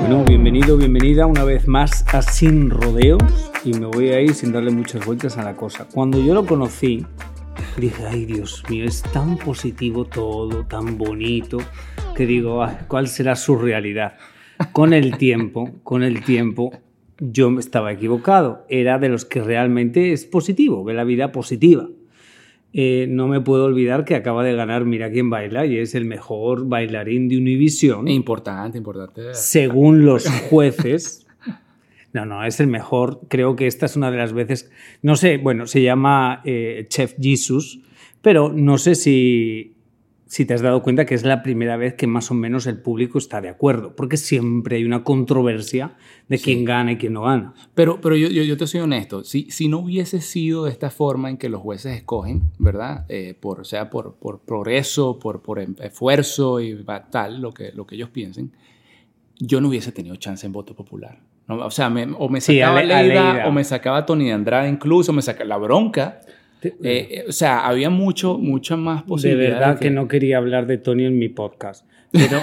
Bueno, 0.00 0.24
bienvenido, 0.24 0.76
bienvenida 0.76 1.26
una 1.26 1.44
vez 1.44 1.68
más 1.68 2.04
a 2.14 2.22
Sin 2.22 2.70
Rodeos 2.70 3.22
y 3.64 3.74
me 3.74 3.86
voy 3.86 4.08
a 4.08 4.20
ir 4.20 4.32
sin 4.34 4.52
darle 4.52 4.70
muchas 4.70 5.04
vueltas 5.04 5.36
a 5.36 5.44
la 5.44 5.54
cosa. 5.54 5.86
Cuando 5.92 6.18
yo 6.18 6.32
lo 6.34 6.46
conocí, 6.46 7.04
dije, 7.76 8.06
ay 8.06 8.24
Dios 8.24 8.64
mío, 8.70 8.84
es 8.84 9.02
tan 9.02 9.36
positivo 9.36 10.04
todo, 10.06 10.64
tan 10.64 10.96
bonito, 10.96 11.58
que 12.14 12.26
digo, 12.26 12.64
"Ay, 12.64 12.76
¿cuál 12.88 13.08
será 13.08 13.36
su 13.36 13.56
realidad? 13.56 14.14
Con 14.72 14.92
el 14.92 15.18
tiempo, 15.18 15.70
con 15.82 16.02
el 16.02 16.24
tiempo, 16.24 16.72
yo 17.20 17.58
estaba 17.58 17.92
equivocado. 17.92 18.64
Era 18.68 18.98
de 18.98 19.08
los 19.08 19.24
que 19.24 19.42
realmente 19.42 20.12
es 20.12 20.24
positivo, 20.24 20.84
ve 20.84 20.94
la 20.94 21.04
vida 21.04 21.32
positiva. 21.32 21.88
Eh, 22.72 23.06
no 23.08 23.28
me 23.28 23.40
puedo 23.40 23.64
olvidar 23.64 24.04
que 24.04 24.14
acaba 24.14 24.44
de 24.44 24.54
ganar 24.54 24.84
Mira 24.84 25.10
quién 25.10 25.30
baila 25.30 25.64
y 25.64 25.78
es 25.78 25.94
el 25.94 26.04
mejor 26.04 26.68
bailarín 26.68 27.28
de 27.28 27.38
Univision 27.38 28.06
Importante, 28.08 28.76
importante. 28.76 29.34
según 29.34 30.04
los 30.04 30.28
jueces. 30.50 31.24
No, 32.10 32.24
no, 32.24 32.42
es 32.42 32.58
el 32.58 32.68
mejor. 32.68 33.20
Creo 33.28 33.54
que 33.54 33.66
esta 33.66 33.84
es 33.84 33.94
una 33.94 34.10
de 34.10 34.16
las 34.16 34.32
veces. 34.32 34.70
No 35.02 35.14
sé, 35.14 35.36
bueno, 35.36 35.66
se 35.66 35.82
llama 35.82 36.40
eh, 36.46 36.86
Chef 36.88 37.14
Jesus, 37.20 37.80
pero 38.22 38.50
no 38.50 38.78
sé 38.78 38.94
si, 38.94 39.74
si 40.30 40.44
te 40.44 40.52
has 40.54 40.60
dado 40.60 40.82
cuenta 40.82 41.06
que 41.06 41.14
es 41.14 41.24
la 41.24 41.42
primera 41.42 41.76
vez 41.78 41.94
que 41.94 42.06
más 42.06 42.30
o 42.30 42.34
menos 42.34 42.66
el 42.66 42.76
público 42.80 43.16
está 43.18 43.40
de 43.40 43.48
acuerdo, 43.48 43.96
porque 43.96 44.16
siempre 44.18 44.76
hay 44.76 44.84
una 44.84 45.02
controversia 45.02 45.96
de 46.28 46.38
quién 46.38 46.64
gana 46.66 46.92
y 46.92 46.96
quién 46.98 47.14
no 47.14 47.22
gana. 47.22 47.54
Pero, 47.74 48.00
pero 48.00 48.14
yo, 48.14 48.28
yo, 48.28 48.42
yo 48.42 48.56
te 48.56 48.66
soy 48.66 48.80
honesto, 48.80 49.24
si, 49.24 49.50
si 49.50 49.68
no 49.68 49.78
hubiese 49.78 50.20
sido 50.20 50.66
de 50.66 50.70
esta 50.70 50.90
forma 50.90 51.30
en 51.30 51.38
que 51.38 51.48
los 51.48 51.62
jueces 51.62 51.96
escogen, 51.96 52.42
¿verdad? 52.58 53.06
Eh, 53.08 53.34
por, 53.40 53.60
o 53.60 53.64
sea, 53.64 53.88
por, 53.90 54.16
por 54.16 54.40
progreso, 54.40 55.18
por, 55.18 55.40
por 55.42 55.58
em- 55.60 55.74
esfuerzo 55.82 56.60
y 56.60 56.84
tal, 57.10 57.40
lo 57.40 57.52
que, 57.52 57.72
lo 57.72 57.86
que 57.86 57.94
ellos 57.94 58.10
piensen, 58.10 58.52
yo 59.38 59.60
no 59.60 59.68
hubiese 59.68 59.92
tenido 59.92 60.14
chance 60.16 60.44
en 60.46 60.52
voto 60.52 60.74
popular. 60.74 61.20
No, 61.46 61.64
o 61.64 61.70
sea, 61.70 61.88
me- 61.88 62.04
o 62.18 62.28
me 62.28 62.42
Sí, 62.42 62.58
sacaba 62.58 62.80
Ale- 62.80 62.94
a 62.94 63.02
Leida, 63.02 63.32
Leida. 63.32 63.48
o 63.48 63.52
me 63.52 63.64
sacaba 63.64 64.04
Tony 64.04 64.26
de 64.26 64.32
Andrade 64.32 64.68
incluso, 64.68 65.12
me 65.14 65.22
sacaba 65.22 65.46
la 65.46 65.56
bronca. 65.56 66.20
Eh, 66.62 66.76
eh, 66.82 67.24
o 67.28 67.32
sea, 67.32 67.66
había 67.66 67.90
mucho, 67.90 68.38
mucha 68.38 68.76
más 68.76 69.02
de 69.02 69.08
posibilidad. 69.08 69.58
verdad 69.58 69.78
que... 69.78 69.90
no 69.90 70.08
quería 70.08 70.38
hablar 70.38 70.66
de 70.66 70.78
Tony 70.78 71.04
en 71.04 71.18
mi 71.18 71.28
podcast. 71.28 71.86
Pero, 72.10 72.38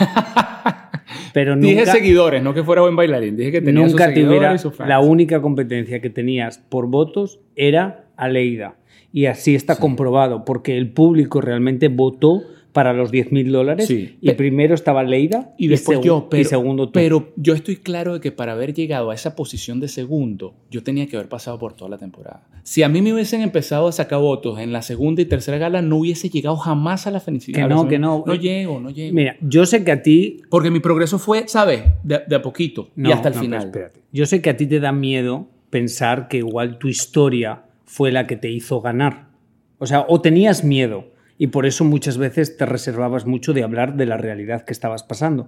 pero 1.33 1.55
Dije 1.55 1.79
nunca, 1.79 1.91
seguidores, 1.91 2.43
no 2.43 2.53
que 2.53 2.63
fuera 2.63 2.81
buen 2.81 2.95
bailarín. 2.95 3.35
Dije 3.35 3.51
que 3.51 3.61
tenía 3.61 3.83
sus 3.83 3.91
nunca 3.91 4.07
te 4.07 4.13
seguidores 4.13 4.39
hubiera. 4.39 4.57
sus 4.57 4.75
fans. 4.75 4.89
La 4.89 4.99
única 4.99 5.41
competencia 5.41 5.99
que 6.01 6.09
tenías 6.09 6.59
por 6.59 6.87
votos 6.87 7.39
era 7.55 8.05
Aleida. 8.15 8.75
Y 9.11 9.27
así 9.27 9.55
está 9.55 9.77
comprobado, 9.77 10.43
porque 10.43 10.77
el 10.77 10.91
público 10.91 11.39
realmente 11.39 11.87
votó 11.87 12.41
para 12.75 12.91
los 12.91 13.09
10 13.09 13.31
mil 13.31 13.53
dólares. 13.53 13.87
Sí. 13.87 14.17
Y 14.19 14.33
primero 14.33 14.75
estaba 14.75 15.01
Leida 15.01 15.53
Y 15.57 15.69
después 15.69 16.01
yo, 16.01 16.27
pero, 16.29 16.41
y 16.41 16.43
segundo 16.43 16.87
tú. 16.87 16.91
pero 16.91 17.31
yo 17.37 17.53
estoy 17.53 17.77
claro 17.77 18.15
de 18.15 18.19
que 18.19 18.33
para 18.33 18.51
haber 18.51 18.73
llegado 18.73 19.11
a 19.11 19.15
esa 19.15 19.33
posición 19.33 19.79
de 19.79 19.87
segundo, 19.87 20.55
yo 20.69 20.83
tenía 20.83 21.07
que 21.07 21.15
haber 21.15 21.29
pasado 21.29 21.57
por 21.57 21.71
toda 21.71 21.89
la 21.89 21.97
temporada. 21.97 22.45
Si 22.63 22.83
a 22.83 22.89
mí 22.89 23.01
me 23.01 23.13
hubiesen 23.13 23.39
empezado 23.39 23.87
a 23.87 23.93
sacar 23.93 24.19
votos 24.19 24.59
en 24.59 24.73
la 24.73 24.81
segunda 24.81 25.21
y 25.21 25.25
tercera 25.25 25.57
gala, 25.57 25.81
no 25.81 25.95
hubiese 25.99 26.27
llegado 26.29 26.57
jamás 26.57 27.07
a 27.07 27.11
la 27.11 27.21
felicidad. 27.21 27.61
Que 27.61 27.73
no, 27.73 27.87
que 27.87 27.97
no. 27.97 28.25
No 28.27 28.35
llego, 28.35 28.81
no 28.81 28.89
llego. 28.89 29.15
Mira, 29.15 29.37
yo 29.39 29.65
sé 29.65 29.85
que 29.85 29.93
a 29.93 30.01
ti. 30.03 30.41
Porque 30.49 30.69
mi 30.69 30.81
progreso 30.81 31.17
fue, 31.17 31.47
¿sabes? 31.47 31.81
De, 32.03 32.23
de 32.27 32.35
a 32.35 32.41
poquito 32.41 32.89
No, 32.97 33.07
y 33.07 33.13
hasta 33.13 33.29
el 33.29 33.35
no, 33.35 33.41
final. 33.41 33.63
espérate. 33.67 34.01
Yo 34.11 34.25
sé 34.25 34.41
que 34.41 34.49
a 34.49 34.57
ti 34.57 34.67
te 34.67 34.81
da 34.81 34.91
miedo 34.91 35.47
pensar 35.69 36.27
que 36.27 36.39
igual 36.39 36.77
tu 36.77 36.89
historia 36.89 37.63
fue 37.85 38.11
la 38.11 38.27
que 38.27 38.35
te 38.35 38.51
hizo 38.51 38.81
ganar. 38.81 39.29
O 39.77 39.85
sea, 39.85 40.05
o 40.09 40.19
tenías 40.19 40.65
miedo 40.65 41.14
y 41.37 41.47
por 41.47 41.65
eso 41.65 41.83
muchas 41.83 42.17
veces 42.17 42.57
te 42.57 42.65
reservabas 42.65 43.25
mucho 43.25 43.53
de 43.53 43.63
hablar 43.63 43.95
de 43.97 44.05
la 44.05 44.17
realidad 44.17 44.63
que 44.65 44.73
estabas 44.73 45.03
pasando. 45.03 45.47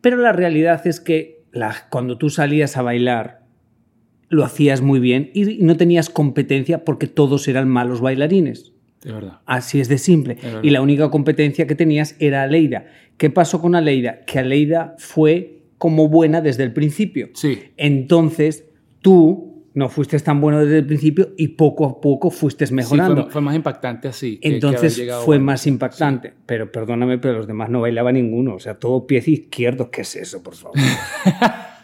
Pero 0.00 0.16
la 0.16 0.32
realidad 0.32 0.86
es 0.86 1.00
que 1.00 1.42
la- 1.52 1.86
cuando 1.90 2.18
tú 2.18 2.28
salías 2.30 2.76
a 2.76 2.82
bailar 2.82 3.40
lo 4.30 4.44
hacías 4.44 4.82
muy 4.82 5.00
bien 5.00 5.30
y 5.32 5.58
no 5.62 5.76
tenías 5.78 6.10
competencia 6.10 6.84
porque 6.84 7.06
todos 7.06 7.48
eran 7.48 7.66
malos 7.68 8.00
bailarines. 8.02 8.72
De 9.02 9.12
verdad. 9.12 9.38
Así 9.46 9.80
es 9.80 9.88
de 9.88 9.96
simple. 9.96 10.36
Y 10.62 10.70
la 10.70 10.82
única 10.82 11.08
competencia 11.10 11.66
que 11.66 11.74
tenías 11.74 12.14
era 12.18 12.42
Aleida. 12.42 12.86
¿Qué 13.16 13.30
pasó 13.30 13.60
con 13.60 13.74
Aleida? 13.74 14.20
Que 14.26 14.40
Aleida 14.40 14.96
fue 14.98 15.62
como 15.78 16.08
buena 16.08 16.40
desde 16.42 16.64
el 16.64 16.72
principio. 16.74 17.30
Sí. 17.34 17.60
Entonces, 17.76 18.64
tú 19.00 19.57
no 19.74 19.88
fuiste 19.88 20.18
tan 20.20 20.40
bueno 20.40 20.60
desde 20.60 20.78
el 20.78 20.86
principio 20.86 21.30
y 21.36 21.48
poco 21.48 21.86
a 21.86 22.00
poco 22.00 22.30
fuiste 22.30 22.66
Sí, 22.66 22.74
mejorando. 22.74 23.24
fue, 23.24 23.32
fue 23.32 23.40
más 23.42 23.54
impactante 23.54 24.08
así. 24.08 24.38
que 24.38 24.48
Entonces 24.54 25.00
fue 25.24 25.38
más 25.38 25.66
impactante. 25.66 26.32
Pero 26.46 26.72
perdóname, 26.72 27.18
pero 27.18 27.34
los 27.38 27.46
demás 27.46 27.68
no 27.70 27.80
bailaba 27.80 28.10
ninguno. 28.12 28.54
O 28.54 28.58
sea, 28.58 28.78
todo 28.78 29.06
pie 29.06 29.22
izquierdo. 29.26 29.90
¿Qué 29.90 30.00
es 30.00 30.16
eso, 30.16 30.42
por 30.42 30.54
favor? 30.54 30.76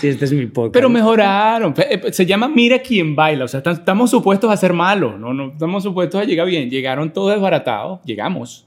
sí, 0.00 0.08
este 0.08 0.24
es 0.24 0.32
mi 0.32 0.46
podcast. 0.46 0.74
Pero 0.74 0.88
mejoraron. 0.88 1.74
Eh, 1.76 2.12
Se 2.12 2.26
llama 2.26 2.48
Mira 2.48 2.80
quién 2.80 3.14
baila. 3.14 3.44
O 3.44 3.48
sea, 3.48 3.62
estamos 3.64 4.10
supuestos 4.10 4.50
a 4.50 4.56
ser 4.56 4.72
malos. 4.72 5.18
No, 5.18 5.32
no 5.32 5.52
estamos 5.52 5.82
supuestos 5.82 6.20
a 6.20 6.24
llegar 6.24 6.46
bien. 6.46 6.70
Llegaron 6.70 7.12
todos 7.12 7.32
desbaratados. 7.32 8.00
Llegamos. 8.04 8.66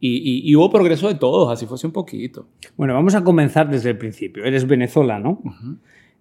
Y, 0.00 0.16
y- 0.16 0.50
y 0.50 0.54
hubo 0.56 0.70
progreso 0.70 1.08
de 1.08 1.14
todos, 1.14 1.50
así 1.50 1.64
fuese 1.66 1.86
un 1.86 1.92
poquito. 1.94 2.46
Bueno, 2.76 2.92
vamos 2.92 3.14
a 3.14 3.24
comenzar 3.24 3.70
desde 3.70 3.90
el 3.90 3.96
principio. 3.98 4.44
Eres 4.44 4.66
venezolano, 4.66 5.40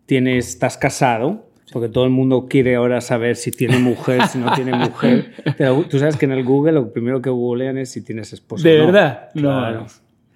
tienes, 0.06 0.50
estás 0.50 0.78
casado, 0.78 1.48
porque 1.72 1.90
todo 1.90 2.04
el 2.04 2.12
mundo 2.12 2.48
quiere 2.48 2.76
ahora 2.76 3.02
saber 3.02 3.36
si 3.36 3.52
tiene 3.52 3.80
mujer, 3.80 4.28
si 4.28 4.38
no 4.38 4.54
tiene 4.54 4.76
mujer. 4.76 5.34
Pero 5.58 5.84
tú 5.84 6.00
sabes 6.00 6.18
que 6.18 6.26
en 6.26 6.32
el 6.32 6.44
Google 6.44 6.74
lo 6.74 6.94
primero 6.94 7.22
que 7.22 7.30
googlean 7.30 7.78
es 7.78 7.92
si 7.92 8.04
tienes 8.04 8.34
esposo. 8.34 8.64
¿De 8.64 8.78
no. 8.78 8.86
verdad? 8.86 9.30
No. 9.34 9.42
Claro. 9.42 9.86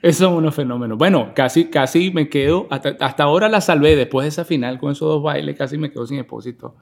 Esos 0.01 0.17
son 0.28 0.33
unos 0.35 0.55
fenómenos. 0.55 0.97
Bueno, 0.97 1.31
casi, 1.33 1.66
casi 1.66 2.11
me 2.11 2.29
quedo. 2.29 2.67
Hasta, 2.69 2.95
hasta 3.00 3.23
ahora 3.23 3.50
la 3.50 3.61
salvé. 3.61 3.95
Después 3.95 4.25
de 4.25 4.29
esa 4.29 4.45
final 4.45 4.79
con 4.79 4.91
esos 4.91 5.07
dos 5.07 5.23
bailes, 5.23 5.57
casi 5.57 5.78
me 5.78 5.91
quedo 5.91 6.05
sin 6.05 6.19
expósito. 6.19 6.75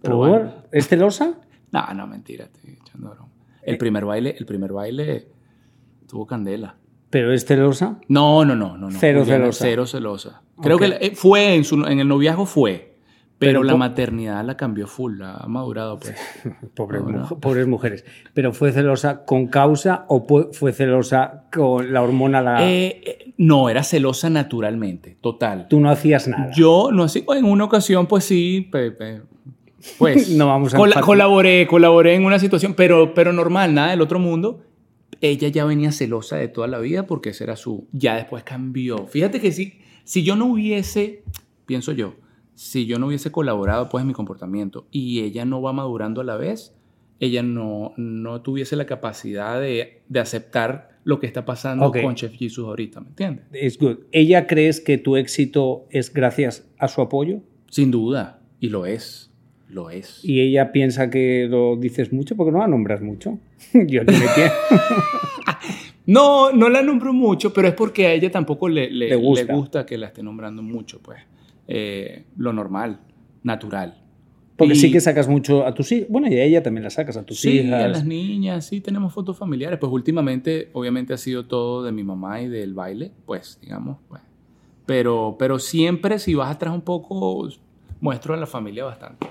Pero 0.00 0.16
¿Por? 0.16 0.28
bueno. 0.28 0.54
¿Es 0.72 0.88
celosa? 0.88 1.34
No, 1.70 1.94
no, 1.94 2.06
mentira. 2.06 2.46
Estoy 2.46 2.78
echando 2.80 3.10
broma. 3.10 3.28
El 3.62 3.78
primer 3.78 4.04
baile, 4.04 4.34
el 4.38 4.46
primer 4.46 4.72
baile 4.72 5.28
tuvo 6.08 6.26
candela. 6.26 6.76
¿Pero 7.12 7.32
es 7.32 7.44
celosa? 7.44 7.98
No, 8.08 8.44
no, 8.44 8.56
no, 8.56 8.76
no. 8.76 8.90
no. 8.90 8.98
Cero 8.98 9.20
Juliana, 9.20 9.44
celosa. 9.52 9.64
Cero 9.64 9.86
celosa. 9.86 10.42
Creo 10.60 10.76
Ok. 10.76 10.82
que 10.82 10.98
eh, 11.00 11.12
fue 11.14 11.54
en, 11.54 11.62
su, 11.64 11.76
en 11.86 12.00
el 12.00 12.08
noviazgo 12.08 12.44
fue. 12.46 12.88
Pero, 13.38 13.60
Pero 13.60 13.62
la 13.64 13.76
maternidad 13.76 14.44
la 14.44 14.56
cambió 14.56 14.86
full, 14.86 15.18
la 15.18 15.34
ha 15.34 15.46
madurado 15.48 15.98
pues. 15.98 16.14
Pobres, 16.76 17.02
mu- 17.02 17.40
pobres 17.40 17.66
mujeres. 17.66 18.04
¿Pero 18.34 18.52
fue 18.52 18.70
celosa 18.72 19.24
con 19.24 19.48
causa 19.48 20.04
o 20.08 20.24
fue 20.52 20.72
celosa 20.72 21.44
con 21.52 21.92
la 21.92 22.02
hormona? 22.02 22.40
La... 22.40 22.64
Eh, 22.70 23.00
eh, 23.04 23.34
no, 23.38 23.68
era 23.68 23.82
celosa 23.82 24.30
naturalmente, 24.30 25.18
total. 25.20 25.66
Tú 25.68 25.80
no 25.80 25.90
hacías 25.90 26.28
nada. 26.28 26.50
Yo 26.54 26.90
no 26.92 27.08
sé, 27.08 27.24
en 27.36 27.44
una 27.44 27.64
ocasión 27.64 28.06
pues 28.06 28.24
sí, 28.24 28.68
pe- 28.72 28.92
pe- 28.92 29.22
pues 29.98 30.30
No 30.36 30.46
vamos 30.46 30.72
a 30.72 30.76
enfatizar. 30.76 31.02
colaboré, 31.02 31.66
colaboré 31.66 32.14
en 32.14 32.24
una 32.24 32.38
situación, 32.38 32.74
pero, 32.74 33.12
pero 33.12 33.32
normal, 33.32 33.74
nada 33.74 33.90
del 33.90 34.00
otro 34.02 34.20
mundo. 34.20 34.60
Ella 35.22 35.48
ya 35.48 35.64
venía 35.64 35.92
celosa 35.92 36.36
de 36.36 36.48
toda 36.48 36.66
la 36.66 36.78
vida 36.80 37.06
porque 37.06 37.30
ese 37.30 37.44
era 37.44 37.56
su... 37.56 37.88
Ya 37.92 38.16
después 38.16 38.42
cambió. 38.44 39.06
Fíjate 39.06 39.40
que 39.40 39.52
si, 39.52 39.78
si 40.04 40.22
yo 40.24 40.36
no 40.36 40.46
hubiese, 40.46 41.22
pienso 41.64 41.92
yo, 41.92 42.16
si 42.54 42.84
yo 42.86 42.98
no 42.98 43.06
hubiese 43.06 43.32
colaborado 43.32 43.88
pues 43.88 44.02
en 44.02 44.08
mi 44.08 44.12
comportamiento 44.14 44.86
y 44.90 45.20
ella 45.20 45.44
no 45.44 45.62
va 45.62 45.72
madurando 45.72 46.20
a 46.20 46.24
la 46.24 46.36
vez, 46.36 46.74
ella 47.20 47.42
no, 47.42 47.94
no 47.96 48.42
tuviese 48.42 48.76
la 48.76 48.84
capacidad 48.84 49.60
de, 49.60 50.02
de 50.08 50.20
aceptar 50.20 50.98
lo 51.04 51.18
que 51.18 51.26
está 51.26 51.44
pasando 51.44 51.86
Ok. 51.86 52.02
con 52.02 52.14
Chef 52.14 52.32
Jesus 52.32 52.64
ahorita, 52.66 53.00
¿me 53.00 53.08
entiendes? 53.08 53.46
Es 53.52 53.78
good. 53.78 53.98
¿Ella 54.12 54.46
crees 54.46 54.80
que 54.80 54.98
tu 54.98 55.16
éxito 55.16 55.86
es 55.90 56.12
gracias 56.12 56.68
a 56.78 56.88
su 56.88 57.00
apoyo? 57.00 57.40
Sin 57.70 57.90
duda, 57.90 58.42
y 58.60 58.68
lo 58.68 58.86
es, 58.86 59.31
lo 59.72 59.90
es. 59.90 60.24
Y 60.24 60.40
ella 60.40 60.70
piensa 60.72 61.10
que 61.10 61.46
lo 61.50 61.76
dices 61.76 62.12
mucho 62.12 62.36
porque 62.36 62.52
no 62.52 62.58
la 62.58 62.68
nombras 62.68 63.00
mucho. 63.02 63.38
Yo 63.74 64.02
aquí 64.02 64.14
me. 64.14 64.26
No, 66.06 66.50
no 66.52 66.68
la 66.68 66.82
nombro 66.82 67.12
mucho, 67.12 67.52
pero 67.52 67.68
es 67.68 67.74
porque 67.74 68.06
a 68.08 68.12
ella 68.12 68.28
tampoco 68.30 68.68
le, 68.68 68.90
le- 68.90 69.08
Le 69.10 69.16
gusta. 69.16 69.44
le 69.46 69.54
gusta 69.54 69.86
que 69.86 69.96
la 69.96 70.08
esté 70.08 70.20
nombrando 70.22 70.60
mucho, 70.62 71.00
pues. 71.00 71.20
Eh, 71.68 72.24
lo 72.36 72.52
normal, 72.52 72.98
natural. 73.44 73.98
Porque 74.56 74.74
Y- 74.74 74.76
sí 74.76 74.90
que 74.92 75.00
sacas 75.00 75.28
mucho 75.28 75.64
a 75.64 75.72
tus 75.74 75.92
hijos. 75.92 76.08
Bueno, 76.10 76.26
y 76.28 76.34
a 76.34 76.42
ella 76.44 76.60
también 76.62 76.82
la 76.82 76.90
sacas, 76.90 77.16
a 77.16 77.22
tus 77.24 77.38
Sí, 77.40 77.60
a 77.60 77.62
hijas. 77.62 77.90
las 77.92 78.04
niñas, 78.04 78.66
sí, 78.66 78.80
tenemos 78.80 79.12
fotos 79.14 79.38
familiares. 79.38 79.78
Pues 79.78 79.92
últimamente, 79.92 80.70
obviamente, 80.72 81.14
ha 81.14 81.18
sido 81.18 81.46
todo 81.46 81.84
de 81.84 81.92
mi 81.92 82.02
mamá 82.02 82.42
y 82.42 82.48
del 82.48 82.74
baile, 82.74 83.12
pues, 83.24 83.58
digamos, 83.62 83.98
pues. 84.08 84.20
Pero, 84.86 85.36
pero 85.38 85.60
siempre, 85.60 86.18
si 86.18 86.34
vas 86.34 86.50
atrás 86.50 86.74
un 86.74 86.80
poco, 86.82 87.48
muestro 88.00 88.34
a 88.34 88.36
la 88.36 88.46
familia 88.46 88.84
bastante. 88.84 89.24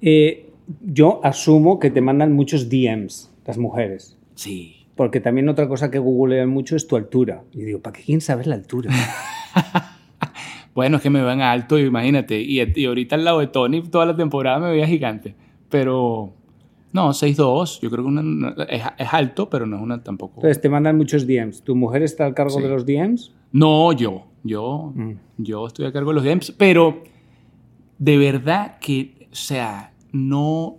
Eh, 0.00 0.50
yo 0.82 1.20
asumo 1.24 1.78
que 1.78 1.90
te 1.90 2.00
mandan 2.00 2.32
muchos 2.32 2.68
DMs 2.68 3.30
las 3.46 3.58
mujeres. 3.58 4.16
Sí. 4.34 4.76
Porque 4.96 5.20
también 5.20 5.48
otra 5.48 5.68
cosa 5.68 5.90
que 5.90 5.98
googlean 5.98 6.48
mucho 6.48 6.76
es 6.76 6.86
tu 6.86 6.96
altura. 6.96 7.42
Y 7.52 7.62
digo, 7.62 7.80
¿para 7.80 7.96
qué 7.98 8.02
quieren 8.04 8.20
saber 8.20 8.46
la 8.46 8.54
altura? 8.54 8.90
Bueno, 10.74 10.96
es 10.96 11.04
que 11.04 11.10
me 11.10 11.22
ven 11.22 11.40
alto, 11.40 11.78
imagínate. 11.78 12.40
Y, 12.40 12.60
y 12.60 12.84
ahorita 12.86 13.14
al 13.14 13.24
lado 13.24 13.38
de 13.38 13.46
Tony, 13.46 13.80
toda 13.82 14.06
la 14.06 14.16
temporada 14.16 14.58
me 14.58 14.72
veía 14.72 14.88
gigante. 14.88 15.36
Pero, 15.68 16.32
no, 16.92 17.10
6'2", 17.12 17.78
yo 17.80 17.90
creo 17.90 18.02
que 18.02 18.08
una- 18.08 18.56
es, 18.68 18.82
es 18.98 19.08
alto, 19.14 19.48
pero 19.48 19.66
no 19.66 19.76
es 19.76 19.82
una 19.82 20.02
tampoco. 20.02 20.34
Entonces 20.38 20.60
te 20.60 20.68
mandan 20.68 20.96
muchos 20.96 21.28
DMs. 21.28 21.62
¿Tu 21.62 21.76
mujer 21.76 22.02
está 22.02 22.26
al 22.26 22.34
cargo 22.34 22.56
Sí. 22.56 22.62
de 22.62 22.68
los 22.68 22.84
DMs? 22.84 23.32
No, 23.52 23.92
yo, 23.92 24.24
yo, 24.42 24.90
Mm. 24.96 25.12
yo 25.38 25.64
estoy 25.68 25.86
a 25.86 25.92
cargo 25.92 26.10
de 26.10 26.14
los 26.16 26.24
DMs, 26.24 26.50
pero 26.58 27.04
de 27.98 28.18
verdad 28.18 28.78
que, 28.80 29.23
o 29.34 29.36
sea, 29.36 29.92
no, 30.12 30.78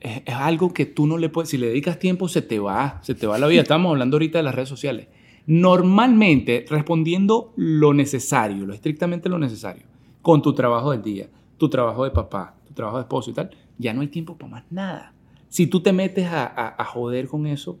es, 0.00 0.22
es 0.24 0.34
algo 0.34 0.72
que 0.72 0.86
tú 0.86 1.06
no 1.08 1.18
le 1.18 1.28
puedes, 1.28 1.50
si 1.50 1.58
le 1.58 1.66
dedicas 1.66 1.98
tiempo 1.98 2.28
se 2.28 2.42
te 2.42 2.60
va, 2.60 3.00
se 3.02 3.14
te 3.16 3.26
va 3.26 3.38
la 3.38 3.48
vida. 3.48 3.62
Estamos 3.62 3.90
hablando 3.90 4.14
ahorita 4.16 4.38
de 4.38 4.44
las 4.44 4.54
redes 4.54 4.68
sociales. 4.68 5.08
Normalmente, 5.46 6.64
respondiendo 6.68 7.52
lo 7.56 7.92
necesario, 7.94 8.66
lo 8.66 8.72
estrictamente 8.74 9.28
lo 9.28 9.38
necesario, 9.38 9.82
con 10.22 10.42
tu 10.42 10.54
trabajo 10.54 10.92
del 10.92 11.02
día, 11.02 11.28
tu 11.56 11.68
trabajo 11.68 12.04
de 12.04 12.10
papá, 12.12 12.54
tu 12.66 12.74
trabajo 12.74 12.98
de 12.98 13.02
esposo 13.02 13.30
y 13.30 13.34
tal, 13.34 13.50
ya 13.78 13.92
no 13.92 14.00
hay 14.02 14.08
tiempo 14.08 14.36
para 14.36 14.50
más 14.52 14.64
nada. 14.70 15.12
Si 15.48 15.66
tú 15.66 15.80
te 15.80 15.92
metes 15.92 16.26
a, 16.26 16.46
a- 16.46 16.74
a 16.80 16.84
joder 16.84 17.26
con 17.26 17.46
eso, 17.46 17.78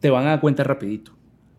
te 0.00 0.10
van 0.10 0.26
a 0.26 0.30
dar 0.30 0.40
cuenta 0.40 0.62
rapidito. 0.62 1.12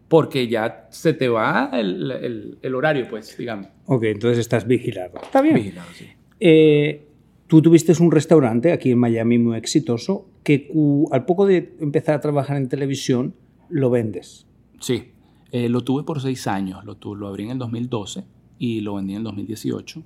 Porque 0.07 0.47
ya 0.47 0.87
se 0.91 1.13
te 1.13 1.27
va 1.27 1.71
el, 1.73 2.11
el- 2.11 2.57
el 2.61 2.75
horario, 2.75 3.07
pues, 3.09 3.35
digamos. 3.37 3.67
Ok, 3.87 4.03
entonces 4.03 4.37
estás 4.39 4.65
vigilado. 4.67 5.19
Está 5.21 5.41
bien. 5.41 5.55
Vigilado, 5.55 5.87
sí. 5.97 6.05
Eh, 6.39 7.07
tú 7.47 7.61
tuviste 7.61 7.93
un 8.01 8.11
restaurante 8.11 8.71
aquí 8.71 8.91
en 8.91 8.99
Miami 8.99 9.37
muy 9.37 9.57
exitoso 9.57 10.27
que 10.43 10.71
al 11.11 11.25
poco 11.25 11.45
de 11.45 11.75
empezar 11.79 12.15
a 12.15 12.21
trabajar 12.21 12.57
en 12.57 12.69
televisión 12.69 13.35
lo 13.69 13.89
vendes. 13.89 14.47
Sí, 14.79 15.11
eh, 15.51 15.69
lo 15.69 15.81
tuve 15.81 16.03
por 16.03 16.21
seis 16.21 16.47
años. 16.47 16.83
Lo, 16.85 16.97
lo 17.15 17.27
abrí 17.27 17.45
en 17.45 17.51
el 17.51 17.57
2012 17.57 18.25
y 18.59 18.81
lo 18.81 18.95
vendí 18.95 19.13
en 19.13 19.19
el 19.19 19.23
2018, 19.23 20.03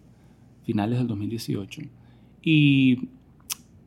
finales 0.64 1.00
del 1.00 1.08
2018. 1.08 1.82
Y 2.42 3.10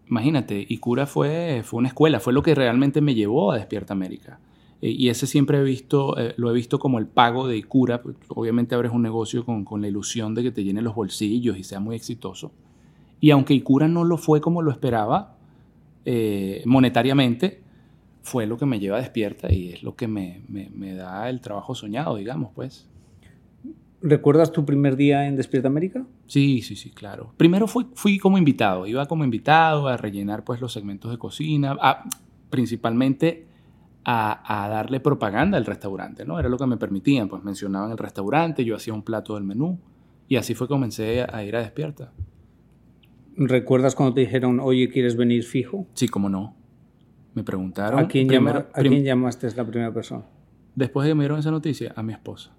imagínate, 0.09 0.65
Icura 0.69 1.07
fue, 1.07 1.63
fue 1.65 1.79
una 1.79 1.89
escuela, 1.89 2.21
fue 2.21 2.33
lo 2.33 2.43
que 2.43 2.55
realmente 2.55 3.01
me 3.01 3.15
llevó 3.15 3.53
a 3.53 3.57
Despierta 3.57 3.93
América. 3.93 4.41
Eh, 4.81 4.91
y 4.91 5.09
ese 5.09 5.27
siempre 5.27 5.59
he 5.59 5.63
visto, 5.63 6.19
eh, 6.19 6.35
lo 6.37 6.51
he 6.51 6.55
visto 6.55 6.79
como 6.79 6.99
el 6.99 7.07
pago 7.07 7.47
de 7.47 7.57
Icura. 7.57 8.03
pues, 8.03 8.17
Obviamente 8.29 8.75
abres 8.75 8.93
un 8.93 9.03
negocio 9.03 9.45
con, 9.45 9.65
con 9.65 9.81
la 9.81 9.89
ilusión 9.89 10.35
de 10.35 10.43
que 10.43 10.51
te 10.51 10.65
llene 10.65 10.83
los 10.83 10.95
bolsillos 10.95 11.57
y 11.59 11.65
sea 11.65 11.81
muy 11.81 11.97
exitoso. 11.97 12.53
Y 13.23 13.31
aunque 13.31 13.55
Icura 13.55 13.87
no 13.89 14.05
lo 14.05 14.19
fue 14.19 14.41
como 14.43 14.61
lo 14.63 14.71
esperaba, 14.73 15.37
eh, 16.05 16.63
monetariamente, 16.67 17.63
fue 18.21 18.47
lo 18.47 18.59
que 18.59 18.67
me 18.67 18.81
lleva 18.81 18.99
a 18.99 19.01
despierta 19.01 19.51
y 19.53 19.71
es 19.73 19.83
lo 19.85 19.95
que 19.95 20.09
me, 20.09 20.43
me- 20.49 20.71
me 20.75 20.93
da 20.95 21.31
el 21.31 21.41
trabajo 21.41 21.75
soñado, 21.75 22.17
digamos, 22.17 22.51
pues. 22.55 22.89
¿Recuerdas 24.01 24.51
tu 24.51 24.65
primer 24.65 24.97
día 24.97 25.29
en 25.29 25.37
Despierta 25.37 25.69
América? 25.69 26.05
Sí, 26.27 26.61
sí, 26.63 26.75
sí, 26.75 26.91
claro. 26.91 27.33
Primero 27.37 27.69
fui, 27.69 27.87
fui 27.95 28.19
como 28.19 28.37
invitado, 28.37 28.87
iba 28.89 29.07
como 29.07 29.23
invitado 29.23 29.87
a 29.87 29.97
rellenar 29.97 30.43
pues 30.43 30.61
los 30.61 30.73
segmentos 30.73 31.13
de 31.13 31.19
cocina, 31.19 31.77
a- 31.81 32.03
principalmente 32.51 33.47
a, 34.05 34.65
a 34.65 34.69
darle 34.69 34.99
propaganda 34.99 35.57
al 35.59 35.65
restaurante, 35.67 36.25
¿no? 36.25 36.41
Era 36.41 36.49
lo 36.49 36.59
que 36.59 36.67
me 36.67 36.77
permitían, 36.77 37.29
pues 37.29 37.45
mencionaban 37.45 37.93
el 37.93 37.99
restaurante, 37.99 38.65
yo 38.65 38.75
hacía 38.75 38.93
un 38.93 39.03
plato 39.03 39.37
del 39.37 39.45
menú 39.45 39.79
y 40.29 40.35
así 40.35 40.55
fue 40.55 40.67
que 40.67 40.73
comencé 40.75 41.23
a, 41.23 41.29
a 41.37 41.45
ir 41.45 41.55
a 41.55 41.61
despierta. 41.61 42.11
¿Recuerdas 43.37 43.95
cuando 43.95 44.15
te 44.15 44.21
dijeron, 44.23 44.61
oye, 44.61 44.89
¿quieres 44.89 45.17
venir 45.17 45.43
fijo? 45.45 45.87
Sí, 45.95 46.09
cómo 46.09 46.29
no. 46.29 46.55
Me 47.35 47.43
preguntaron. 47.43 48.01
¿A 48.01 48.09
quién, 48.09 48.27
primero- 48.29 48.59
llama- 48.61 48.69
¿a 48.75 48.79
prim- 48.81 48.93
quién 48.93 49.05
llamaste 49.05 49.51
la 49.57 49.65
primera 49.67 49.93
persona? 49.93 50.25
Después 50.75 51.05
de 51.07 51.11
que 51.11 51.15
me 51.15 51.23
dieron 51.25 51.39
esa 51.39 51.51
noticia, 51.51 51.93
a 51.97 52.03
mi 52.03 52.13
esposa. 52.13 52.51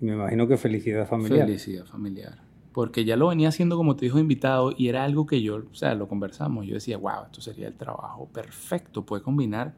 Me 0.00 0.12
imagino 0.12 0.46
que 0.46 0.56
felicidad 0.56 1.06
familiar. 1.08 1.46
Felicidad 1.46 1.84
familiar. 1.84 2.38
Porque 2.72 3.04
ya 3.04 3.16
lo 3.16 3.28
venía 3.28 3.48
haciendo, 3.48 3.76
como 3.76 3.96
te 3.96 4.04
dijo, 4.04 4.18
invitado 4.20 4.72
y 4.76 4.88
era 4.88 5.02
algo 5.02 5.26
que 5.26 5.42
yo, 5.42 5.56
o 5.56 5.74
sea, 5.74 5.94
lo 5.96 6.06
conversamos. 6.06 6.66
Yo 6.66 6.74
decía, 6.74 6.96
wow, 6.96 7.24
esto 7.26 7.40
sería 7.40 7.66
el 7.66 7.74
trabajo 7.74 8.28
perfecto. 8.32 9.04
Puede 9.04 9.22
combinar 9.22 9.74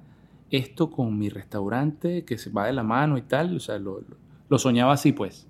esto 0.51 0.91
con 0.91 1.19
mi 1.19 1.31
restaurante 1.31 2.25
que 2.27 2.37
se 2.37 2.51
va 2.51 2.67
de 2.67 2.75
la 2.75 2.83
mano 2.83 3.17
y 3.17 3.23
tal. 3.23 3.57
O 3.57 3.61
sea, 3.61 3.79
lo, 3.79 4.01
lo- 4.01 4.17
lo 4.51 4.59
soñaba 4.59 4.93
así, 4.93 5.13
pues. 5.13 5.47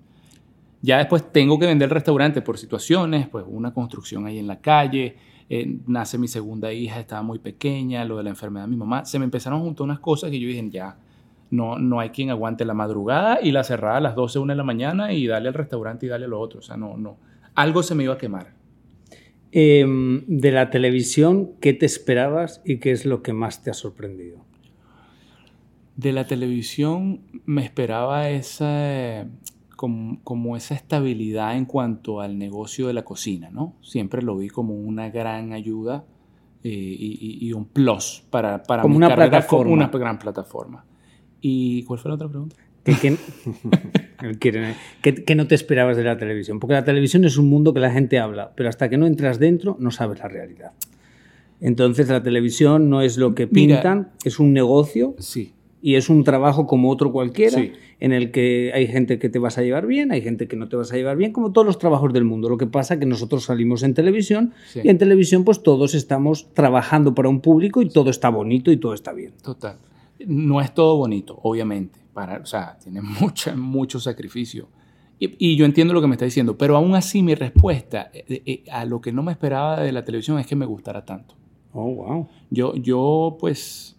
Ya 0.83 0.99
después 0.99 1.31
tengo 1.31 1.59
que 1.59 1.67
vender 1.67 1.89
el 1.89 1.95
restaurante 1.95 2.43
por 2.43 2.57
situaciones, 2.59 3.29
pues 3.29 3.45
una 3.47 3.75
construcción 3.75 4.27
ahí 4.27 4.39
en 4.39 4.47
la 4.47 4.61
calle, 4.61 5.17
eh, 5.49 5.79
nace 5.87 6.17
mi 6.17 6.29
segunda 6.29 6.73
hija, 6.73 7.01
estaba 7.01 7.23
muy 7.23 7.39
pequeña, 7.39 8.05
lo 8.05 8.17
de 8.17 8.23
la 8.23 8.31
enfermedad 8.31 8.65
de 8.67 8.71
mi 8.71 8.77
mamá. 8.77 9.05
Se 9.05 9.19
me 9.19 9.25
empezaron 9.25 9.61
a 9.61 9.63
juntar 9.63 9.85
unas 9.85 9.99
cosas 10.01 10.31
que 10.31 10.39
yo 10.39 10.49
dije, 10.49 10.65
ya, 10.71 10.97
no, 11.51 11.79
no 11.79 12.01
hay 12.01 12.11
quien 12.11 12.31
aguante 12.31 12.65
la 12.65 12.75
madrugada 12.75 13.41
y 13.43 13.51
la 13.51 13.65
cerrada 13.65 13.97
a 13.97 14.01
las 14.01 14.15
12, 14.15 14.39
1 14.39 14.53
de 14.53 14.57
la 14.57 14.63
mañana 14.63 15.13
y 15.13 15.27
darle 15.27 15.49
al 15.49 15.55
restaurante 15.55 16.07
y 16.07 16.09
darle 16.09 16.27
a 16.27 16.29
lo 16.29 16.41
otro. 16.41 16.61
O 16.61 16.63
sea, 16.63 16.77
no, 16.77 16.97
no. 16.97 17.19
Algo 17.55 17.83
se 17.83 17.95
me 17.95 18.05
iba 18.05 18.15
a 18.15 18.19
quemar. 18.19 18.55
Em, 19.53 20.25
de 20.29 20.53
la 20.53 20.71
televisión, 20.71 21.55
¿qué 21.61 21.73
te 21.73 21.85
esperabas 21.85 22.63
y 22.65 22.79
qué 22.79 22.93
es 22.93 23.05
lo 23.05 23.23
que 23.23 23.33
más 23.33 23.65
te 23.65 23.71
ha 23.71 23.75
sorprendido? 23.75 24.39
De 25.97 26.13
la 26.13 26.29
televisión 26.29 27.23
me 27.45 27.65
esperaba 27.65 28.31
esa, 28.31 29.27
como, 29.81 30.19
como 30.25 30.59
esa 30.59 30.75
estabilidad 30.75 31.57
en 31.57 31.65
cuanto 31.65 32.21
al 32.21 32.37
negocio 32.37 32.87
de 32.89 32.93
la 32.93 33.03
cocina, 33.03 33.49
¿no? 33.51 33.73
Siempre 33.81 34.21
lo 34.21 34.37
vi 34.37 34.49
como 34.51 34.75
una 34.75 35.09
gran 35.09 35.55
ayuda 35.55 36.05
eh, 36.63 36.69
y, 36.71 37.51
un 37.55 37.65
plus 37.65 38.23
para, 38.29 38.63
para 38.63 38.83
Como 38.83 38.93
mi 38.93 38.97
una 38.99 39.09
carrera, 39.09 39.31
plataforma. 39.31 39.63
como 39.65 39.73
una 39.73 39.89
gran 39.89 40.19
plataforma. 40.19 40.85
¿Y 41.41 41.83
cuál 41.85 41.99
fue 41.99 42.11
la 42.11 42.17
otra 42.17 42.29
pregunta? 42.29 42.57
¿Qué, 42.85 42.93
qué- 43.01 43.17
Él 44.23 44.39
quiere- 44.39 44.75
qué- 45.01 45.25
qué 45.25 45.35
no 45.35 45.47
te 45.47 45.55
esperabas 45.55 45.97
de 45.97 46.05
la 46.05 46.19
televisión? 46.19 46.61
Porque 46.61 46.75
la 46.75 46.85
televisión 46.85 47.25
es 47.25 47.39
un 47.39 47.49
mundo 47.49 47.73
que 47.73 47.81
la 47.81 47.91
gente 47.91 48.19
habla, 48.19 48.53
pero 48.55 48.69
hasta 48.69 48.91
que 48.91 48.99
no 48.99 49.07
entras 49.07 49.39
dentro 49.39 49.79
no 49.81 49.91
sabes 49.91 50.19
la 50.19 50.29
realidad. 50.29 50.73
Entonces 51.63 52.07
la 52.11 52.23
televisión 52.23 52.91
no 52.91 53.01
es 53.01 53.17
lo 53.17 53.35
que 53.35 53.47
Mira. 53.47 53.77
pintan, 53.77 54.11
es 54.25 54.39
un 54.41 54.53
negocio 54.53 55.15
Sí, 55.19 55.55
y 55.83 55.95
es 55.95 56.09
un 56.11 56.25
trabajo 56.25 56.67
como 56.67 56.91
otro 56.91 57.11
cualquiera, 57.13 57.59
Sí. 57.59 57.73
en 58.01 58.13
el 58.13 58.31
que 58.31 58.71
hay 58.75 58.87
gente 58.87 59.19
que 59.19 59.29
te 59.29 59.39
vas 59.39 59.57
a 59.59 59.63
llevar 59.63 59.87
bien, 59.87 60.13
hay 60.13 60.21
gente 60.23 60.47
que 60.49 60.57
no 60.57 60.69
te 60.69 60.77
vas 60.77 60.93
a 60.93 60.97
llevar 60.97 61.17
bien, 61.17 61.33
como 61.33 61.53
todos 61.53 61.67
los 61.67 61.79
trabajos 61.79 62.13
del 62.13 62.25
mundo. 62.25 62.49
Lo 62.49 62.57
que 62.59 62.67
pasa 62.67 62.95
es 62.95 63.01
que 63.01 63.07
nosotros 63.07 63.45
salimos 63.45 63.83
en 63.83 63.95
televisión 63.95 64.53
Sí. 64.69 64.81
y 64.85 64.89
en 64.89 64.99
televisión 64.99 65.45
pues 65.45 65.63
todos 65.63 65.95
estamos 65.95 66.53
trabajando 66.55 67.15
para 67.15 67.29
un 67.29 67.41
público 67.41 67.81
y 67.83 67.89
todo 67.89 68.11
está 68.11 68.29
bonito 68.29 68.71
y 68.71 68.77
todo 68.77 68.95
está 68.95 69.13
bien. 69.13 69.33
total. 69.43 69.77
No 70.27 70.61
es 70.61 70.75
todo 70.75 70.97
bonito, 70.97 71.39
obviamente. 71.43 71.99
Para, 72.13 72.39
o 72.41 72.47
sea, 72.47 72.77
tiene 72.83 73.01
mucha, 73.21 73.57
mucho 73.57 73.99
sacrificio. 74.01 74.69
Y, 75.19 75.35
y 75.53 75.57
yo 75.57 75.65
entiendo 75.65 75.93
lo 75.95 76.01
que 76.01 76.07
me 76.09 76.15
está 76.15 76.25
diciendo, 76.27 76.57
pero 76.59 76.77
aún 76.77 76.95
así 76.95 77.23
mi 77.23 77.35
respuesta 77.35 78.11
eh, 78.13 78.43
eh, 78.47 78.65
a 78.71 78.85
lo 78.85 79.01
que 79.01 79.13
no 79.13 79.23
me 79.23 79.33
esperaba 79.33 79.81
de 79.81 79.93
la 79.93 80.05
televisión 80.05 80.39
es 80.39 80.47
que 80.47 80.57
me 80.57 80.67
gustara 80.67 81.05
tanto. 81.05 81.35
Oh, 81.73 81.85
wow. 81.95 82.29
Yo, 82.51 82.75
yo 82.75 83.37
pues, 83.39 83.97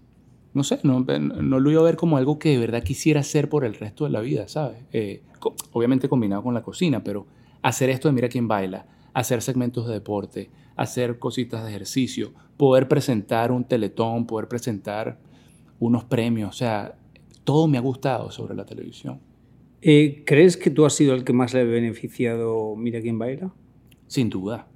no 0.53 0.63
sé, 0.63 0.79
no, 0.83 0.99
no 0.99 1.59
lo 1.59 1.71
iba 1.71 1.81
a 1.81 1.85
ver 1.85 1.95
como 1.95 2.17
algo 2.17 2.39
que 2.39 2.49
de 2.49 2.57
verdad 2.57 2.83
quisiera 2.83 3.21
hacer 3.21 3.49
por 3.49 3.63
el 3.63 3.73
resto 3.75 4.03
de 4.03 4.11
la 4.11 4.19
vida, 4.19 4.47
¿sabes? 4.47 4.83
Eh, 4.91 5.23
obviamente 5.71 6.09
combinado 6.09 6.43
con 6.43 6.53
la 6.53 6.61
cocina, 6.61 7.03
pero 7.03 7.25
hacer 7.61 7.89
esto 7.89 8.07
de 8.07 8.13
Mira 8.13 8.29
quién 8.29 8.47
baila, 8.47 8.85
hacer 9.13 9.41
segmentos 9.41 9.87
de 9.87 9.93
deporte, 9.93 10.49
hacer 10.75 11.19
cositas 11.19 11.63
de 11.63 11.69
ejercicio, 11.69 12.33
poder 12.57 12.87
presentar 12.87 13.51
un 13.51 13.63
teletón, 13.63 14.25
poder 14.27 14.47
presentar 14.47 15.19
unos 15.79 16.03
premios, 16.03 16.49
o 16.49 16.57
sea, 16.57 16.95
todo 17.43 17.67
me 17.67 17.77
ha 17.77 17.81
gustado 17.81 18.29
sobre 18.31 18.55
la 18.55 18.65
televisión. 18.65 19.19
Eh, 19.81 20.23
¿Crees 20.25 20.57
que 20.57 20.69
tú 20.69 20.85
has 20.85 20.93
sido 20.93 21.15
el 21.15 21.23
que 21.23 21.33
más 21.33 21.53
le 21.55 21.61
ha 21.61 21.63
beneficiado 21.63 22.75
Mira 22.75 23.01
quién 23.01 23.17
baila? 23.17 23.51
Sin 24.07 24.29
duda. 24.29 24.67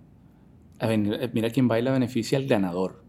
A 0.79 0.88
ver, 0.88 1.32
Mira 1.34 1.51
quién 1.51 1.67
baila 1.67 1.91
beneficia 1.91 2.39
al 2.39 2.48
ganador. 2.48 3.04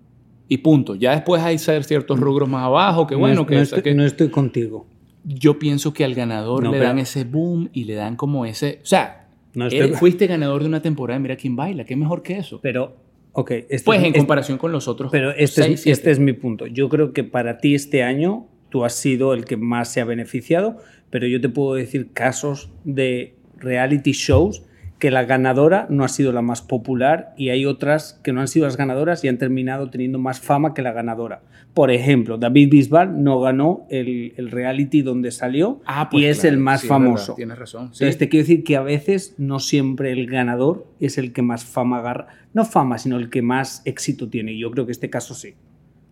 Y 0.49 0.59
punto. 0.59 0.95
Ya 0.95 1.13
después 1.13 1.43
hay 1.43 1.59
ciertos 1.59 2.21
rubros 2.21 2.49
más 2.49 2.65
abajo, 2.65 3.07
que 3.07 3.15
bueno, 3.15 3.35
no, 3.43 3.47
que, 3.47 3.57
no 3.57 3.61
estoy, 3.63 3.83
que- 3.83 3.95
no 3.95 4.05
estoy 4.05 4.29
contigo. 4.29 4.87
yo 5.25 5.59
pienso 5.59 5.93
que 5.93 6.05
al 6.05 6.15
ganador 6.15 6.63
No, 6.63 6.71
le 6.71 6.79
dan 6.79 6.99
ese 7.01 7.25
boom 7.25 7.69
y 7.73 7.83
le 7.85 7.95
dan 7.95 8.15
como 8.15 8.47
ese, 8.47 8.79
o 8.83 8.87
sea, 8.87 9.27
No 9.55 9.67
eres- 9.67 9.81
estoy- 9.81 9.99
fuiste 9.99 10.27
ganador 10.29 10.63
de 10.63 10.69
una 10.69 10.81
temporada, 10.83 11.19
mira 11.19 11.35
quién 11.37 11.57
baila, 11.57 11.85
qué 11.85 11.97
mejor 11.97 12.23
que 12.23 12.39
eso. 12.39 12.61
Pero, 12.63 12.97
ok. 13.33 13.51
Este 13.51 13.81
Pues 13.85 13.99
es- 13.99 14.03
en 14.05 14.07
este- 14.09 14.19
comparación 14.21 14.57
con 14.59 14.71
los 14.71 14.87
otros. 14.87 15.11
Pero 15.11 15.31
este, 15.33 15.63
seis, 15.63 15.75
es, 15.75 15.81
siete. 15.83 15.99
este 15.99 16.11
es 16.13 16.19
mi 16.21 16.33
punto. 16.33 16.67
Yo 16.69 16.89
creo 16.89 17.13
que 17.13 17.25
para 17.25 17.59
ti 17.59 17.75
este 17.75 18.05
año 18.05 18.47
tú 18.69 18.85
has 18.85 18.95
sido 18.95 19.35
el 19.35 19.45
que 19.47 19.57
más 19.57 19.93
se 19.93 20.01
ha 20.01 20.05
beneficiado, 20.05 20.77
pero 21.11 21.27
yo 21.27 21.41
te 21.41 21.49
puedo 21.49 21.75
decir 21.75 22.11
casos 22.13 22.71
de 22.85 23.35
reality 23.59 24.13
shows 24.13 24.63
que 24.99 25.11
la 25.11 25.25
ganadora 25.25 25.87
no 25.91 26.05
ha 26.05 26.09
sido 26.09 26.33
la 26.33 26.41
más 26.41 26.63
popular 26.63 27.35
y 27.37 27.51
hay 27.51 27.67
otras 27.67 28.19
que 28.25 28.33
no 28.33 28.41
han 28.41 28.49
sido 28.49 28.65
las 28.65 28.79
ganadoras 28.79 29.23
y 29.25 29.29
han 29.29 29.37
terminado 29.37 29.91
teniendo 29.91 30.19
más 30.19 30.41
fama 30.41 30.73
que 30.73 30.81
la 30.81 30.93
ganadora. 30.93 31.43
Por 31.75 31.91
ejemplo, 31.91 32.39
David 32.39 32.71
Bisbal 32.71 33.23
no 33.23 33.39
ganó 33.41 33.87
el, 33.91 34.33
el 34.39 34.51
reality 34.51 35.03
donde 35.03 35.31
salió 35.33 35.81
Ah, 35.85 36.09
pues 36.11 36.23
y 36.23 36.27
es 36.27 36.41
claro, 36.41 36.55
el 36.55 36.61
más 36.63 36.81
sí, 36.81 36.87
famoso. 36.87 37.33
verdad, 37.33 37.37
tienes 37.37 37.59
razón. 37.59 37.89
sí. 37.93 38.05
Entonces 38.05 38.19
te 38.19 38.29
quiero 38.31 38.45
decir 38.45 38.65
que 38.65 38.77
a 38.77 38.81
veces 38.83 39.35
no 39.37 39.59
siempre 39.61 40.13
el 40.13 40.27
ganador 40.27 40.87
es 40.99 41.19
el 41.19 41.35
que 41.35 41.43
más 41.43 41.67
fama 41.67 41.99
agarra, 41.99 42.29
no 42.55 42.65
fama, 42.65 42.97
sino 42.97 43.19
el 43.19 43.29
que 43.29 43.43
más 43.43 43.83
éxito 43.85 44.31
tiene. 44.31 44.53
Y 44.55 44.61
yo 44.61 44.71
creo 44.71 44.87
que 44.87 44.93
este 44.93 45.11
caso 45.11 45.35
sí. 45.35 45.55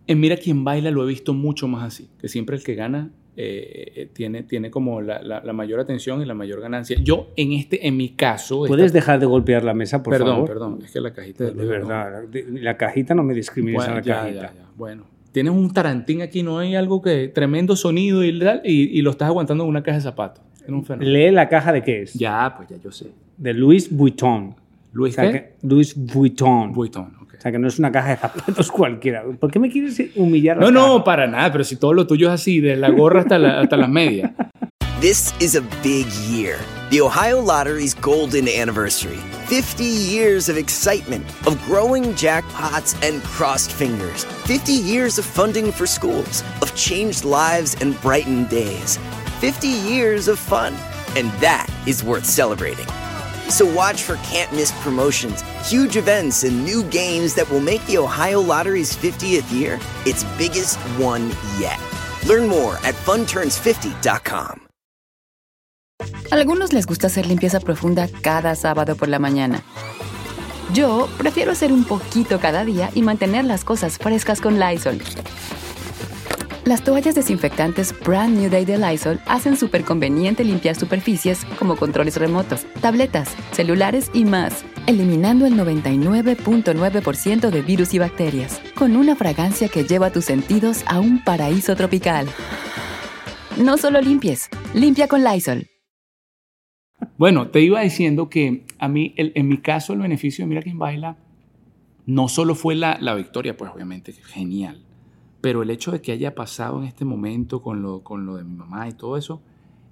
En 0.05 0.19
Mira 0.19 0.37
quién 0.37 0.63
baila 0.63 0.91
lo 0.91 1.03
he 1.03 1.07
visto 1.07 1.33
mucho 1.33 1.67
más 1.67 1.83
así, 1.83 2.07
que 2.21 2.27
siempre 2.27 2.55
el 2.55 2.63
que 2.63 2.75
gana 2.75 3.09
eh, 3.37 3.91
eh, 3.95 4.09
tiene, 4.13 4.43
tiene 4.43 4.71
como 4.71 5.01
la, 5.01 5.21
la- 5.21 5.41
la 5.43 5.53
mayor 5.53 5.79
atención 5.79 6.21
y 6.21 6.25
la 6.25 6.33
mayor 6.33 6.61
ganancia. 6.61 6.97
Yo 7.01 7.31
en 7.35 7.51
este, 7.53 7.87
en 7.87 7.97
mi 7.97 8.09
caso, 8.09 8.63
¿Puedes 8.65 8.85
esta- 8.87 8.97
dejar 8.97 9.19
de 9.19 9.25
golpear 9.25 9.63
la 9.63 9.73
mesa, 9.73 10.01
por 10.03 10.13
perdón, 10.13 10.29
favor? 10.35 10.47
perdón, 10.49 10.79
es 10.83 10.91
que 10.91 11.01
la 11.01 11.13
cajita 11.13 11.43
De, 11.45 11.51
del- 11.53 11.67
verdad, 11.67 12.23
de- 12.23 12.45
la 12.61 12.77
cajita 12.77 13.13
no 13.13 13.23
me 13.23 13.33
discrimines 13.33 13.75
Bueno, 13.77 13.93
a 13.93 13.95
la 13.97 14.01
ya, 14.01 14.15
cajita. 14.21 14.41
ya, 14.41 14.53
ya. 14.53 14.65
Bueno, 14.77 15.03
tienes 15.31 15.51
un 15.53 15.71
tarantín 15.73 16.21
aquí, 16.21 16.43
no 16.43 16.59
hay 16.59 16.75
algo 16.75 17.01
que 17.01 17.27
tremendo 17.27 17.75
sonido 17.75 18.23
y, 18.23 18.29
y, 18.63 18.71
y 18.97 19.01
lo 19.01 19.11
estás 19.11 19.27
aguantando 19.27 19.63
en 19.65 19.69
una 19.69 19.83
caja 19.83 19.97
de 19.97 20.03
zapatos. 20.03 20.43
Lee 20.99 21.29
la 21.31 21.47
caja 21.49 21.71
de 21.73 21.83
qué 21.83 22.01
es. 22.03 22.13
Ya, 22.13 22.53
pues 22.57 22.69
ya 22.69 22.77
yo 22.77 22.91
sé. 22.91 23.11
De 23.37 23.53
Louis 23.53 23.95
Vuitton. 23.95 24.49
O 24.49 24.55
Luis 24.93 25.13
sea, 25.13 25.31
qué? 25.31 25.53
Louis 25.61 25.93
Vuitton. 25.95 26.71
Vuitton, 26.71 27.11
ok. 27.21 27.21
O 27.21 27.24
sea, 27.45 27.51
que 27.51 27.59
no 27.59 27.67
es 27.67 27.77
una 27.79 27.91
caja 27.91 28.09
de 28.09 28.17
zapatos 28.17 28.71
cualquiera. 28.71 29.23
¿Por 29.39 29.51
qué 29.51 29.59
me 29.59 29.69
quieres 29.69 29.99
humillar? 30.15 30.57
No, 30.57 30.71
no, 30.71 31.03
para 31.03 31.27
nada, 31.27 31.51
pero 31.51 31.63
si 31.63 31.75
todo 31.75 31.93
lo 31.93 32.05
tuyo 32.07 32.27
es 32.27 32.33
así, 32.41 32.59
de 32.59 32.75
la 32.75 32.89
gorra 32.89 33.21
hasta, 33.21 33.37
la- 33.39 33.59
hasta 33.61 33.77
las 33.77 33.89
medias. 33.89 34.31
This 35.01 35.33
is 35.39 35.55
a 35.55 35.61
big 35.83 36.07
year. 36.29 36.57
The 36.89 37.01
Ohio 37.01 37.41
Lottery's 37.41 37.93
golden 37.93 38.47
anniversary. 38.47 39.17
50 39.47 39.83
years 39.83 40.47
of 40.49 40.57
excitement, 40.57 41.25
of 41.45 41.61
growing 41.67 42.13
jackpots 42.15 42.95
and 43.07 43.21
crossed 43.23 43.71
fingers. 43.71 44.23
50 44.45 44.71
years 44.71 45.19
of 45.19 45.25
funding 45.25 45.71
for 45.71 45.85
schools, 45.85 46.43
of 46.61 46.73
changed 46.75 47.23
lives 47.25 47.75
and 47.81 47.99
brightened 48.01 48.49
days. 48.49 48.97
50 49.41 49.67
years 49.67 50.27
of 50.27 50.39
fun. 50.39 50.73
And 51.17 51.29
that 51.41 51.67
is 51.85 52.03
worth 52.03 52.25
celebrating. 52.25 52.87
So 53.49 53.65
watch 53.65 54.03
for 54.03 54.17
can't 54.17 54.51
miss 54.51 54.71
promotions, 54.83 55.43
huge 55.67 55.97
events, 55.97 56.43
and 56.43 56.63
new 56.63 56.83
games 56.83 57.33
that 57.35 57.49
will 57.49 57.61
make 57.61 57.85
the 57.87 57.97
Ohio 57.97 58.41
Lottery's 58.41 58.95
50th 58.95 59.51
year 59.51 59.79
its 60.05 60.23
biggest 60.37 60.77
one 60.99 61.31
yet. 61.59 61.79
Learn 62.27 62.47
more 62.47 62.75
at 62.83 62.95
funturns50.com. 63.05 64.61
Algunos 66.31 66.73
les 66.73 66.85
gusta 66.85 67.07
hacer 67.07 67.25
limpieza 67.25 67.59
profunda 67.59 68.09
cada 68.21 68.55
sábado 68.55 68.95
por 68.95 69.07
la 69.07 69.19
mañana. 69.19 69.63
Yo 70.73 71.07
prefiero 71.17 71.51
hacer 71.51 71.71
un 71.71 71.85
poquito 71.85 72.39
cada 72.39 72.65
día 72.65 72.89
y 72.95 73.01
mantener 73.01 73.45
las 73.45 73.63
cosas 73.63 73.97
frescas 73.97 74.41
con 74.41 74.59
Lysol. 74.59 74.99
Las 76.65 76.83
toallas 76.83 77.13
desinfectantes 77.13 77.93
Brand 78.03 78.39
New 78.39 78.49
Day 78.49 78.65
de 78.65 78.79
Lysol 78.79 79.19
hacen 79.27 79.55
súper 79.55 79.83
conveniente 79.83 80.43
limpiar 80.43 80.75
superficies 80.75 81.45
como 81.59 81.75
controles 81.75 82.17
remotos, 82.17 82.65
tabletas, 82.81 83.35
celulares 83.51 84.09
y 84.15 84.25
más, 84.25 84.65
eliminando 84.87 85.45
el 85.45 85.53
99.9% 85.53 87.51
de 87.51 87.61
virus 87.61 87.93
y 87.93 87.99
bacterias, 87.99 88.59
con 88.73 88.95
una 88.95 89.15
fragancia 89.15 89.69
que 89.69 89.83
lleva 89.83 90.09
tus 90.09 90.25
sentidos 90.25 90.83
a 90.87 90.99
un 90.99 91.23
paraíso 91.23 91.75
tropical. 91.75 92.25
No 93.61 93.77
solo 93.77 94.01
limpies, 94.01 94.49
limpia 94.73 95.07
con 95.07 95.23
Lysol. 95.23 95.67
Bueno, 97.15 97.49
te 97.49 97.61
iba 97.61 97.81
diciendo 97.81 98.27
que 98.27 98.65
a 98.79 98.87
mí, 98.87 99.13
en 99.17 99.47
mi 99.47 99.59
caso, 99.59 99.93
el 99.93 99.99
beneficio 99.99 100.43
de 100.43 100.49
Mira 100.49 100.63
quién 100.63 100.79
baila 100.79 101.15
no 102.07 102.27
solo 102.27 102.55
fue 102.55 102.73
la, 102.73 102.97
la 102.99 103.13
victoria, 103.13 103.55
pues 103.55 103.71
obviamente, 103.71 104.13
genial, 104.13 104.84
pero 105.45 105.61
el 105.61 105.69
hecho 105.69 105.91
de 105.91 106.01
que 106.01 106.11
haya 106.11 106.33
pasado 106.33 106.81
en 106.81 106.87
este 106.87 107.05
momento 107.05 107.61
con 107.61 107.83
lo, 107.83 107.99
con 107.99 108.25
lo 108.25 108.35
de 108.35 108.43
mi 108.43 108.55
mamá 108.55 108.89
y 108.89 108.93
todo 108.93 109.15
eso, 109.15 109.43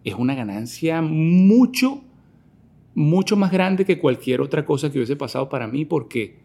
es 0.04 0.16
una 0.16 0.34
ganancia 0.34 1.04
mucho, 1.04 2.02
mucho 2.96 3.36
más 3.38 3.52
grande 3.52 3.86
que 3.86 4.00
cualquier 4.00 4.42
otra 4.42 4.66
cosa 4.66 4.92
que 4.92 4.98
hubiese 4.98 5.16
pasado 5.16 5.50
para 5.50 5.68
mí, 5.68 5.86
porque 5.86 6.40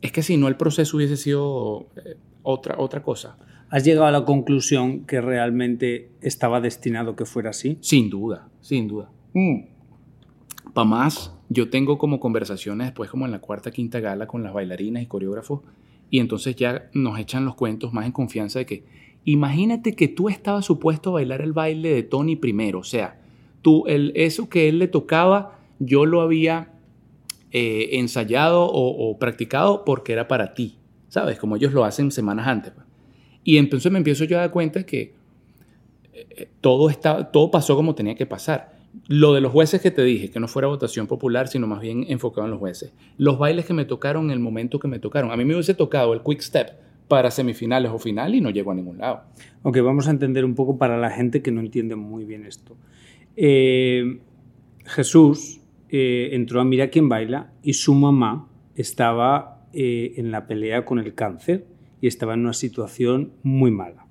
es 0.00 0.12
que 0.12 0.22
si 0.22 0.36
no 0.36 0.46
el 0.46 0.56
proceso 0.56 0.96
hubiese 0.96 1.16
sido 1.16 1.88
eh, 1.96 2.18
otra, 2.44 2.76
otra 2.78 3.02
cosa. 3.02 3.36
¿Has 3.68 3.82
llegado 3.82 4.06
a 4.06 4.12
la 4.12 4.24
conclusión 4.24 5.06
que 5.06 5.20
realmente 5.20 6.12
estaba 6.20 6.60
destinado 6.60 7.16
que 7.16 7.24
fuera 7.24 7.50
así? 7.50 7.78
Sin 7.80 8.10
duda, 8.10 8.46
sin 8.60 8.86
duda. 8.86 9.10
Para 10.72 10.84
más, 10.84 11.34
yo 11.48 11.68
tengo 11.68 11.98
como 11.98 12.20
conversaciones 12.20 12.86
después 12.86 13.10
como 13.10 13.24
en 13.26 13.32
la 13.32 13.40
cuarta, 13.40 13.72
quinta 13.72 13.98
gala 13.98 14.28
con 14.28 14.44
las 14.44 14.52
bailarinas 14.52 15.02
y 15.02 15.06
coreógrafos 15.06 15.62
y 16.10 16.20
entonces 16.20 16.56
ya 16.56 16.88
nos 16.92 17.18
echan 17.18 17.44
los 17.44 17.54
cuentos 17.54 17.92
más 17.92 18.06
en 18.06 18.12
confianza 18.12 18.60
de 18.60 18.66
que 18.66 18.84
imagínate 19.24 19.94
que 19.94 20.08
tú 20.08 20.28
estabas 20.28 20.64
supuesto 20.64 21.10
a 21.10 21.14
bailar 21.14 21.40
el 21.42 21.52
baile 21.52 21.92
de 21.92 22.02
Tony 22.02 22.36
primero, 22.36 22.80
o 22.80 22.84
sea, 22.84 23.20
tú, 23.62 23.84
el, 23.86 24.12
eso 24.14 24.48
que 24.48 24.68
él 24.68 24.78
le 24.78 24.88
tocaba, 24.88 25.58
yo 25.78 26.06
lo 26.06 26.20
había 26.20 26.72
eh, 27.50 27.98
ensayado 27.98 28.64
o, 28.64 29.18
practicado 29.18 29.84
porque 29.84 30.12
era 30.12 30.28
para 30.28 30.54
ti, 30.54 30.76
¿sabes? 31.08 31.38
Como 31.38 31.56
ellos 31.56 31.72
lo 31.72 31.84
hacen 31.84 32.10
semanas 32.10 32.46
antes. 32.46 32.72
pues. 32.72 32.86
Y 33.44 33.58
entonces 33.58 33.90
me 33.90 33.98
empiezo 33.98 34.24
yo 34.24 34.36
a 34.38 34.40
dar 34.42 34.50
cuenta 34.50 34.84
que 34.84 35.14
eh, 36.12 36.48
todo, 36.60 36.90
está, 36.90 37.30
todo 37.30 37.50
pasó 37.50 37.76
como 37.76 37.94
tenía 37.94 38.14
que 38.14 38.26
pasar. 38.26 38.75
Lo 39.08 39.34
de 39.34 39.40
los 39.40 39.52
jueces 39.52 39.80
que 39.80 39.92
te 39.92 40.02
dije, 40.02 40.30
que 40.30 40.40
no 40.40 40.48
fuera 40.48 40.66
votación 40.66 41.06
popular, 41.06 41.46
sino 41.46 41.66
más 41.66 41.80
bien 41.80 42.06
enfocado 42.08 42.46
en 42.46 42.50
los 42.50 42.58
jueces. 42.58 42.92
Los 43.18 43.38
bailes 43.38 43.64
que 43.64 43.72
me 43.72 43.84
tocaron 43.84 44.26
en 44.26 44.30
el 44.32 44.40
momento 44.40 44.80
que 44.80 44.88
me 44.88 44.98
tocaron. 44.98 45.30
A 45.30 45.36
mí 45.36 45.44
me 45.44 45.54
hubiese 45.54 45.74
tocado 45.74 46.12
el 46.12 46.22
quick 46.22 46.40
step 46.40 46.70
para 47.06 47.30
semifinales 47.30 47.92
o 47.92 47.98
final 47.98 48.34
y 48.34 48.40
no 48.40 48.50
llego 48.50 48.72
a 48.72 48.74
ningún 48.74 48.98
lado. 48.98 49.22
Ok, 49.62 49.78
vamos 49.80 50.08
a 50.08 50.10
entender 50.10 50.44
un 50.44 50.54
poco 50.54 50.76
para 50.76 50.98
la 50.98 51.10
gente 51.10 51.40
que 51.40 51.52
no 51.52 51.60
entiende 51.60 51.94
muy 51.94 52.24
bien 52.24 52.44
esto. 52.44 52.76
Eh, 53.36 54.20
Jesús 54.84 55.60
eh, 55.88 56.30
entró 56.32 56.60
a 56.60 56.64
Mira 56.64 56.90
quién 56.90 57.08
baila 57.08 57.52
y 57.62 57.74
su 57.74 57.94
mamá 57.94 58.48
estaba 58.74 59.66
eh, 59.72 60.14
en 60.16 60.30
la 60.30 60.46
pelea 60.46 60.84
con 60.84 60.98
el 60.98 61.14
cáncer 61.14 61.66
y 62.00 62.08
estaba 62.08 62.34
en 62.34 62.40
una 62.40 62.54
situación 62.54 63.32
muy 63.42 63.70
mala. 63.70 64.05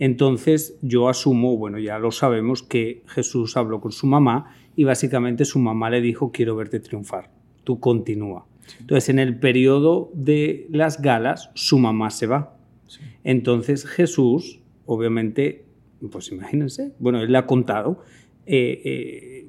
Entonces 0.00 0.78
yo 0.80 1.10
asumo, 1.10 1.58
bueno, 1.58 1.78
ya 1.78 1.98
lo 1.98 2.10
sabemos, 2.10 2.62
que 2.62 3.02
Jesús 3.06 3.58
habló 3.58 3.82
con 3.82 3.92
su 3.92 4.06
mamá 4.06 4.56
y 4.74 4.84
básicamente 4.84 5.44
su 5.44 5.58
mamá 5.58 5.90
le 5.90 6.00
dijo, 6.00 6.32
quiero 6.32 6.56
verte 6.56 6.80
triunfar, 6.80 7.30
tú 7.64 7.80
continúa. 7.80 8.46
Entonces 8.80 9.10
en 9.10 9.18
el 9.18 9.38
periodo 9.38 10.10
de 10.14 10.66
las 10.70 11.02
galas, 11.02 11.50
su 11.54 11.78
mamá 11.78 12.08
se 12.10 12.26
va. 12.26 12.56
Entonces 13.24 13.84
Jesús, 13.84 14.60
obviamente, 14.86 15.66
pues 16.10 16.32
imagínense, 16.32 16.92
bueno, 16.98 17.20
él 17.20 17.30
le 17.30 17.36
ha 17.36 17.46
contado, 17.46 18.02
eh, 18.46 18.80
eh, 18.82 19.46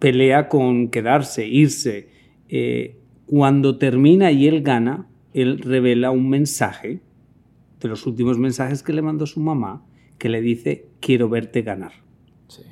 pelea 0.00 0.48
con 0.48 0.88
quedarse, 0.88 1.46
irse. 1.46 2.08
Eh, 2.48 2.96
cuando 3.26 3.78
termina 3.78 4.32
y 4.32 4.48
él 4.48 4.62
gana, 4.62 5.06
él 5.32 5.60
revela 5.60 6.10
un 6.10 6.28
mensaje 6.28 7.02
de 7.80 7.88
los 7.88 8.06
últimos 8.06 8.38
mensajes 8.38 8.82
que 8.82 8.92
le 8.92 9.02
mandó 9.02 9.26
su 9.26 9.40
mamá, 9.40 9.82
que 10.18 10.28
le 10.28 10.40
dice, 10.40 10.86
quiero 11.00 11.28
verte 11.28 11.62
ganar. 11.62 11.92
Sí, 12.48 12.62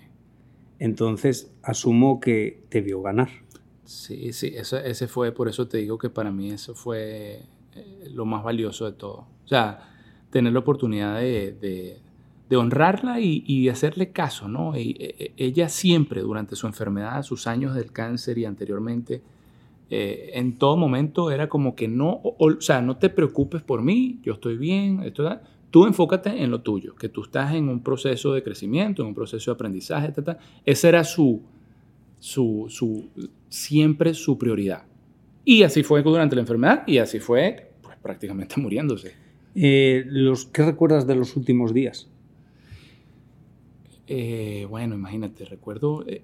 Entonces, 0.79 1.53
asumo 1.63 2.21
que 2.21 2.63
te 2.69 2.81
vio 2.81 3.03
ganar. 3.03 3.29
sí, 3.85 4.33
sí 4.33 4.53
eso- 4.57 4.79
ese 4.79 5.09
fue, 5.09 5.31
por 5.33 5.47
eso 5.49 5.69
te 5.69 5.77
digo 5.79 5.99
que 5.99 6.09
para 6.11 6.31
mí 6.33 6.51
eso 6.51 6.75
fue 6.75 7.43
eh, 7.75 8.09
lo 8.15 8.25
más 8.25 8.43
valioso 8.43 8.87
de 8.87 8.93
todo. 8.97 9.27
O 9.45 9.49
sea, 9.49 9.91
tener 10.31 10.53
la 10.53 10.61
oportunidad 10.61 11.19
de, 11.21 11.53
de- 11.53 11.99
de 12.49 12.57
honrarla 12.57 13.21
y, 13.21 13.43
y 13.47 13.69
hacerle 13.69 14.11
caso, 14.13 14.49
¿no? 14.49 14.77
Y, 14.79 14.97
eh, 15.01 15.33
ella 15.37 15.69
siempre, 15.69 16.21
durante 16.23 16.57
su 16.57 16.67
enfermedad, 16.67 17.23
sus 17.23 17.47
años 17.47 17.75
del 17.75 17.91
cáncer 17.93 18.39
y 18.39 18.45
anteriormente, 18.45 19.23
eh, 19.91 20.31
en 20.35 20.59
todo 20.59 20.77
momento 20.77 21.31
era 21.31 21.49
como 21.49 21.75
que 21.75 21.89
no, 21.89 22.11
o, 22.11 22.37
o 22.39 22.61
sea, 22.61 22.81
no 22.81 22.97
te 22.97 23.11
preocupes 23.11 23.63
por 23.63 23.83
mí, 23.83 24.21
yo 24.23 24.35
estoy 24.35 24.57
bien, 24.57 25.03
esto, 25.03 25.41
tú 25.71 25.87
enfócate 25.87 26.43
en 26.43 26.51
lo 26.51 26.61
tuyo, 26.61 26.95
que 26.95 27.09
tú 27.09 27.23
estás 27.23 27.55
en 27.55 27.69
un 27.69 27.83
proceso 27.83 28.33
de 28.33 28.43
crecimiento, 28.43 29.03
en 29.03 29.09
un 29.09 29.15
proceso 29.15 29.51
de 29.51 29.55
aprendizaje, 29.55 30.13
ta, 30.13 30.23
ta. 30.23 30.39
esa 30.65 30.89
era 30.89 31.05
su, 31.05 31.43
su, 32.19 32.67
su, 32.69 33.09
siempre 33.49 34.15
su 34.15 34.39
prioridad. 34.39 34.85
Y 35.45 35.63
así 35.63 35.83
fue 35.83 36.03
durante 36.03 36.37
la 36.37 36.43
enfermedad 36.43 36.85
y 36.87 36.99
así 36.99 37.21
fue 37.21 37.73
pues, 37.83 37.97
prácticamente 37.99 38.55
muriéndose. 38.61 39.15
Eh, 39.55 40.05
los, 40.07 40.47
¿Qué 40.47 40.65
recuerdas 40.65 41.07
de 41.07 41.17
los 41.17 41.37
últimos 41.37 41.75
días? 41.75 42.09
Eh, 44.07 44.67
bueno, 44.69 44.95
imagínate, 44.95 45.45
recuerdo 45.45 46.05
eh, 46.07 46.23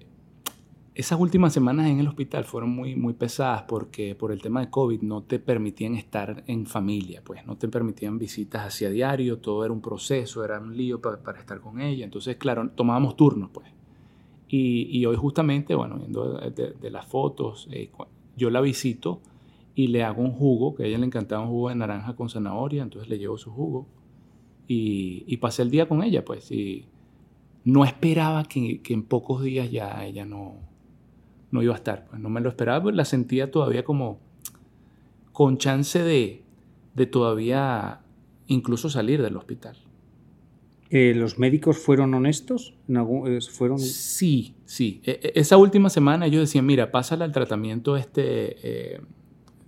esas 0.93 1.19
últimas 1.19 1.53
semanas 1.53 1.87
en 1.87 1.99
el 1.99 2.07
hospital 2.07 2.43
fueron 2.43 2.71
muy, 2.71 2.95
muy 2.95 3.13
pesadas 3.13 3.63
porque 3.63 4.13
por 4.13 4.31
el 4.31 4.41
tema 4.41 4.59
de 4.59 4.69
COVID 4.69 5.01
no 5.01 5.23
te 5.23 5.39
permitían 5.39 5.95
estar 5.95 6.43
en 6.47 6.65
familia, 6.65 7.21
pues 7.23 7.45
no 7.45 7.57
te 7.57 7.69
permitían 7.69 8.17
visitas 8.17 8.63
hacia 8.63 8.89
diario, 8.89 9.39
todo 9.39 9.63
era 9.63 9.73
un 9.73 9.81
proceso, 9.81 10.43
era 10.43 10.59
un 10.59 10.75
lío 10.75 10.99
para, 10.99 11.39
estar 11.39 11.61
con 11.61 11.79
ella. 11.79 12.03
Entonces, 12.03 12.35
claro, 12.35 12.69
tomábamos 12.71 13.15
turnos, 13.15 13.49
pues. 13.51 13.67
Y, 14.53 15.05
hoy 15.05 15.15
justamente, 15.15 15.75
bueno, 15.75 15.95
viendo 15.95 16.37
de, 16.37 16.91
las 16.91 17.05
fotos, 17.05 17.69
eh, 17.71 17.89
yo 18.35 18.49
la 18.49 18.59
visito 18.59 19.21
y 19.75 19.87
le 19.87 20.03
hago 20.03 20.21
un 20.21 20.33
jugo, 20.33 20.75
que 20.75 20.83
a 20.83 20.87
ella 20.87 20.97
le 20.97 21.05
encantaba 21.05 21.41
un 21.41 21.47
jugo 21.47 21.69
de 21.69 21.75
naranja 21.75 22.17
con 22.17 22.29
zanahoria, 22.29 22.83
entonces 22.83 23.09
le 23.09 23.17
llevo 23.17 23.37
su 23.37 23.49
jugo 23.49 23.87
y, 24.67 25.23
y 25.25 25.37
pasé 25.37 25.61
el 25.61 25.71
día 25.71 25.87
con 25.87 26.03
ella, 26.03 26.25
pues. 26.25 26.51
Y 26.51 26.85
no 27.63 27.85
esperaba 27.85 28.43
que, 28.43 28.81
que 28.81 28.93
en 28.93 29.03
pocos 29.03 29.41
días 29.41 29.71
ya 29.71 30.05
ella 30.05 30.25
no, 30.25 30.70
no 31.51 31.61
iba 31.61 31.73
a 31.73 31.77
estar. 31.77 32.05
Pues 32.09 32.21
no 32.21 32.29
me 32.29 32.41
lo 32.41 32.49
esperaba, 32.49 32.81
pues 32.81 32.95
la 32.95 33.05
sentía 33.05 33.51
todavía 33.51 33.83
como 33.83 34.19
con 35.31 35.57
chance 35.57 36.01
de, 36.01 36.43
de 36.95 37.05
todavía 37.05 38.01
incluso 38.47 38.89
salir 38.89 39.21
del 39.21 39.37
hospital. 39.37 39.77
Eh, 40.89 41.13
¿Los 41.15 41.39
médicos 41.39 41.77
fueron 41.77 42.13
honestos? 42.13 42.75
¿En 42.89 42.97
algún, 42.97 43.41
fueron... 43.41 43.79
Sí, 43.79 44.55
sí. 44.65 45.01
E, 45.05 45.19
e, 45.23 45.39
esa 45.39 45.55
última 45.55 45.89
semana 45.89 46.25
ellos 46.25 46.41
decían, 46.41 46.65
mira, 46.65 46.91
pásale 46.91 47.23
al 47.23 47.31
tratamiento 47.31 47.95
este, 47.95 48.57
eh, 48.95 49.01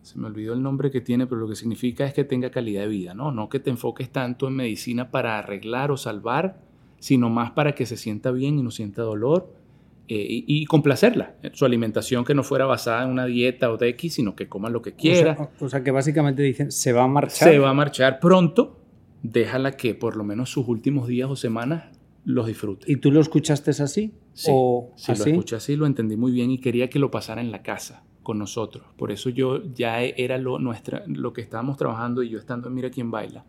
se 0.01 0.19
me 0.19 0.27
olvidó 0.27 0.53
el 0.53 0.61
nombre 0.61 0.91
que 0.91 0.99
tiene, 0.99 1.25
pero 1.25 1.39
lo 1.39 1.47
que 1.47 1.55
significa 1.55 2.05
es 2.05 2.13
que 2.13 2.25
tenga 2.25 2.49
calidad 2.51 2.81
de 2.81 2.87
vida, 2.89 3.13
¿no? 3.13 3.31
No 3.31 3.47
que 3.47 3.61
te 3.61 3.69
enfoques 3.69 4.09
tanto 4.09 4.49
en 4.49 4.55
medicina 4.55 5.11
para 5.11 5.39
arreglar 5.39 5.91
o 5.91 5.97
salvar, 5.97 6.59
sino 6.99 7.29
más 7.29 7.51
para 7.51 7.73
que 7.73 7.85
se 7.85 7.95
sienta 7.95 8.31
bien 8.31 8.59
y 8.59 8.63
no 8.63 8.71
sienta 8.71 9.01
dolor 9.01 9.62
y, 10.07 10.43
y, 10.48 10.65
complacerla. 10.65 11.36
Su 11.53 11.65
alimentación 11.65 12.25
que 12.25 12.33
no 12.33 12.43
fuera 12.43 12.65
basada 12.65 13.03
en 13.03 13.10
una 13.10 13.25
dieta 13.25 13.72
o 13.72 13.77
de 13.77 13.89
X, 13.89 14.15
sino 14.15 14.36
que 14.36 14.48
coma 14.48 14.69
lo 14.69 14.81
que 14.81 14.93
quiera. 14.93 15.33
O 15.33 15.36
sea, 15.36 15.50
o 15.60 15.69
sea, 15.69 15.83
que 15.83 15.91
básicamente 15.91 16.43
dicen, 16.43 16.72
se 16.72 16.91
va 16.93 17.03
a 17.03 17.07
marchar. 17.07 17.50
Se 17.50 17.60
va 17.60 17.69
a 17.69 17.74
marchar 17.74 18.19
pronto, 18.19 18.79
déjala 19.22 19.72
que 19.72 19.95
por 19.95 20.15
lo 20.15 20.24
menos 20.24 20.50
sus 20.50 20.67
últimos 20.67 21.07
días 21.07 21.29
o 21.29 21.36
semanas 21.36 21.86
los 22.25 22.48
disfrute. 22.48 22.91
¿Y 22.91 22.98
tú 22.98 23.12
lo 23.12 23.22
escuchaste 23.22 23.72
así? 23.72 24.13
Sí, 24.33 24.51
¿O 24.53 24.91
sí 24.95 25.12
así? 25.12 25.24
lo 25.24 25.31
escuché 25.31 25.55
así, 25.55 25.75
lo 25.75 25.86
entendí 25.86 26.15
muy 26.17 26.31
bien 26.31 26.51
y 26.51 26.60
quería 26.60 26.89
que 26.89 27.00
lo 27.00 27.12
pasara 27.12 27.41
en 27.41 27.51
la 27.51 27.62
casa 27.63 28.03
con 28.24 28.39
nosotros. 28.39 28.86
Por 28.98 29.12
eso 29.12 29.29
yo 29.29 29.62
ya 29.74 30.01
era 30.01 30.38
lo, 30.38 30.60
nuestra, 30.60 31.03
lo 31.07 31.33
que 31.33 31.41
estábamos 31.41 31.77
trabajando 31.77 32.24
y 32.24 32.29
yo 32.29 32.39
estando 32.39 32.67
en 32.69 32.74
Mira 32.74 32.89
quién 32.89 33.12
baila, 33.12 33.45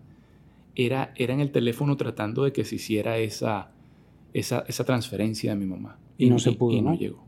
era, 0.75 1.13
era 1.17 1.35
en 1.35 1.41
el 1.41 1.53
teléfono 1.53 1.97
tratando 1.97 2.45
de 2.45 2.53
que 2.53 2.65
se 2.65 2.77
hiciera 2.77 3.19
esa, 3.19 3.71
esa, 4.33 4.65
esa 4.67 4.85
transferencia 4.85 5.53
de 5.53 5.57
mi 5.57 5.67
mamá. 5.67 5.99
Y 6.17 6.31
no 6.31 6.39
se 6.39 6.53
pudo, 6.53 6.77
y 6.77 6.81
no 6.81 6.91
¿no? 6.91 6.97
llegó. 6.97 7.25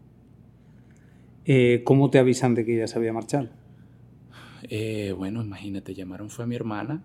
Eh, 1.45 1.83
¿Cómo 1.85 2.11
te 2.11 2.19
avisan 2.19 2.55
de 2.55 2.65
que 2.65 2.77
ella 2.77 2.87
se 2.87 2.99
había 2.99 3.13
marchado? 3.13 3.49
Eh, 4.65 5.15
bueno, 5.17 5.43
imagínate, 5.43 5.95
llamaron 5.95 6.31
fue 6.31 6.45
a 6.45 6.49
mi 6.49 6.57
hermana, 6.57 7.05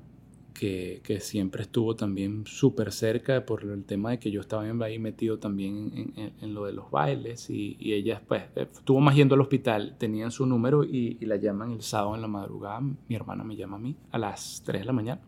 que, 0.54 1.02
que 1.04 1.20
siempre 1.20 1.64
estuvo 1.64 1.96
también 1.96 2.46
súper 2.46 2.92
cerca 2.92 3.46
por 3.46 3.64
el 3.64 3.84
tema 3.84 4.12
de 4.12 4.20
que 4.20 4.32
yo 4.32 4.42
estaba 4.42 4.64
ahí 4.64 5.00
metido 5.00 5.40
también 5.40 5.92
en, 5.96 6.14
en, 6.20 6.34
en 6.42 6.54
lo 6.54 6.66
de 6.66 6.74
los 6.74 6.92
bailes 6.92 7.50
y, 7.50 7.78
y, 7.80 7.94
ella 7.94 8.22
pues 8.28 8.44
estuvo 8.56 9.00
más 9.00 9.16
yendo 9.16 9.36
al 9.36 9.42
hospital, 9.42 9.96
tenían 9.98 10.32
su 10.32 10.46
número 10.46 10.84
y, 10.84 11.18
y, 11.20 11.26
la 11.26 11.38
llaman 11.38 11.72
el 11.72 11.82
sábado 11.82 12.16
en 12.16 12.22
la 12.22 12.28
madrugada, 12.28 12.82
mi 12.82 13.16
hermana 13.16 13.44
me 13.44 13.56
llama 13.56 13.78
a 13.78 13.80
mí 13.80 13.96
a 14.12 14.18
las 14.18 14.62
3 14.66 14.82
de 14.82 14.86
la 14.86 14.94
mañana 14.94 15.22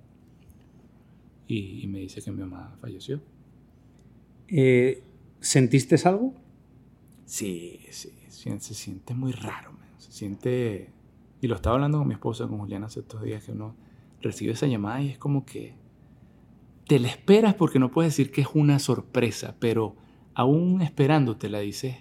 y, 1.48 1.84
y 1.84 1.88
me 1.88 2.00
dice 2.00 2.22
que 2.22 2.32
mi 2.32 2.42
mamá 2.42 2.76
falleció. 2.82 3.22
Eh, 4.48 5.04
¿Sentiste 5.40 5.96
algo? 6.08 6.34
Sí, 7.34 7.80
sí, 7.89 8.12
se 8.30 8.74
siente 8.76 9.15
muy 9.15 9.32
raro, 9.32 9.74
man. 9.74 9.88
se 9.98 10.12
siente... 10.12 10.91
Y 11.41 11.48
lo 11.48 11.56
estaba 11.56 11.78
hablando 11.78 11.98
con 11.98 12.08
mi 12.08 12.13
esposa, 12.13 12.48
con 12.48 12.60
Juliana, 12.60 12.86
hace 12.86 13.00
estos 13.00 13.24
días 13.24 13.43
que 13.43 13.54
uno 13.54 13.76
recibe 14.22 14.52
esa 14.52 14.67
llamada 14.67 15.02
y 15.02 15.10
es 15.10 15.17
como 15.17 15.43
que 15.43 15.74
te 16.88 17.00
la 17.00 17.08
esperas 17.08 17.56
porque 17.56 17.80
no 17.80 17.89
puedes 17.89 18.12
decir 18.12 18.32
que 18.32 18.41
es 18.41 18.50
una 18.54 18.78
sorpresa, 18.78 19.56
pero 19.60 19.96
aún 20.36 20.84
esperándote 20.84 21.50
la 21.50 21.58
dices, 21.62 21.96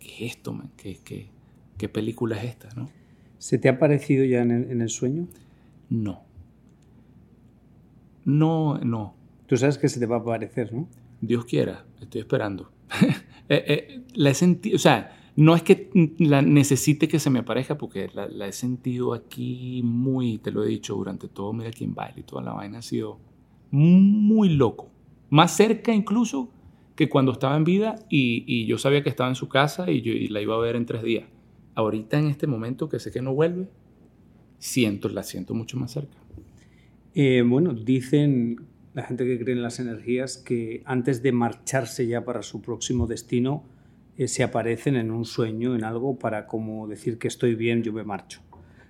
¿qué 0.00 0.24
es 0.24 0.36
esto, 0.36 0.54
man? 0.54 0.72
¿Qué, 0.78 0.98
qué, 1.04 1.28
qué 1.76 1.90
película 1.90 2.38
es 2.38 2.44
esta, 2.52 2.70
no? 2.74 2.88
¿Se 3.36 3.58
te 3.58 3.68
ha 3.68 3.78
parecido 3.78 4.24
ya 4.24 4.40
en 4.40 4.50
el, 4.50 4.70
en 4.70 4.80
el 4.80 4.88
sueño? 4.88 5.28
No. 5.90 6.24
No, 8.24 8.78
no. 8.78 9.14
Tú 9.46 9.58
sabes 9.58 9.76
que 9.76 9.90
se 9.90 10.00
te 10.00 10.06
va 10.06 10.16
a 10.16 10.20
aparecer, 10.20 10.72
¿no? 10.72 10.88
Dios 11.20 11.44
quiera, 11.44 11.84
estoy 12.00 12.22
esperando. 12.22 12.74
eh, 13.48 13.64
eh, 13.66 14.02
la 14.14 14.30
he 14.30 14.34
sentido, 14.34 14.76
o 14.76 14.78
sea, 14.78 15.16
no 15.36 15.54
es 15.54 15.62
que 15.62 15.90
la 16.18 16.40
necesite 16.40 17.08
que 17.08 17.18
se 17.18 17.28
me 17.28 17.40
aparezca, 17.40 17.76
porque 17.76 18.08
la, 18.14 18.46
he 18.46 18.52
sentido 18.52 19.12
aquí 19.12 19.82
muy, 19.84 20.38
te 20.38 20.50
lo 20.50 20.64
he 20.64 20.68
dicho, 20.68 20.94
durante 20.94 21.28
todo 21.28 21.52
Mira 21.52 21.70
quién 21.70 21.94
baila 21.94 22.20
y 22.20 22.22
toda 22.22 22.42
la 22.42 22.54
vaina 22.54 22.78
ha 22.78 22.82
sido 22.82 23.18
muy 23.70 24.48
loco. 24.48 24.90
Más 25.28 25.54
cerca 25.54 25.92
incluso 25.92 26.50
que 26.94 27.10
cuando 27.10 27.32
estaba 27.32 27.54
en 27.56 27.64
vida 27.64 27.96
y, 28.08 28.64
yo 28.66 28.78
sabía 28.78 29.02
que 29.02 29.10
estaba 29.10 29.28
en 29.28 29.34
su 29.34 29.48
casa 29.48 29.90
y, 29.90 30.00
yo, 30.00 30.12
la 30.30 30.40
iba 30.40 30.54
a 30.54 30.58
ver 30.58 30.74
en 30.74 30.86
tres 30.86 31.02
días. 31.02 31.24
Ahorita 31.74 32.18
en 32.18 32.28
este 32.28 32.46
momento 32.46 32.88
que 32.88 32.98
sé 32.98 33.12
que 33.12 33.20
no 33.20 33.34
vuelve, 33.34 33.68
siento, 34.58 35.10
la 35.10 35.22
siento 35.22 35.52
mucho 35.52 35.76
más 35.76 35.92
cerca. 35.92 36.16
Eh, 37.14 37.44
bueno, 37.46 37.74
dicen 37.74 38.62
la 38.96 39.02
gente 39.02 39.26
que 39.26 39.38
cree 39.38 39.54
en 39.54 39.62
las 39.62 39.78
energías 39.78 40.38
que 40.38 40.82
antes 40.86 41.22
de 41.22 41.30
marcharse 41.30 42.06
ya 42.06 42.24
para 42.24 42.42
su 42.42 42.62
próximo 42.62 43.06
destino, 43.06 43.62
eh, 44.16 44.26
se 44.26 44.42
aparecen 44.42 44.96
en 44.96 45.10
un 45.10 45.26
sueño, 45.26 45.76
en 45.76 45.84
algo, 45.84 46.18
para 46.18 46.46
como 46.46 46.88
decir 46.88 47.18
que 47.18 47.28
estoy 47.28 47.54
bien, 47.54 47.82
yo 47.82 47.92
me 47.92 48.04
marcho. 48.04 48.40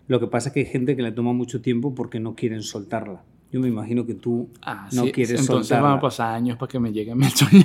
Lo 0.07 0.21
que 0.21 0.29
pasa 0.29 0.51
es 0.51 0.53
que 0.53 0.61
hay 0.61 0.67
gente 0.67 0.95
que 0.95 1.03
le 1.03 1.11
toma 1.11 1.33
mucho 1.33 1.61
tiempo 1.61 1.93
porque 1.93 2.21
no 2.21 2.37
quieren 2.37 2.63
soltarla. 2.63 3.25
Yo 3.51 3.59
me 3.59 3.67
imagino 3.67 4.07
que 4.07 4.15
tú 4.15 4.49
ah, 4.63 4.89
no 4.93 5.07
sí, 5.07 5.11
quieres 5.11 5.41
entonces 5.41 5.67
soltarla. 5.67 5.89
van 5.89 5.99
a 5.99 6.01
pasar 6.01 6.37
años 6.37 6.57
para 6.57 6.71
que 6.71 6.79
me 6.79 6.93
llegue 6.93 7.13
mi 7.17 7.25
sueño. 7.25 7.65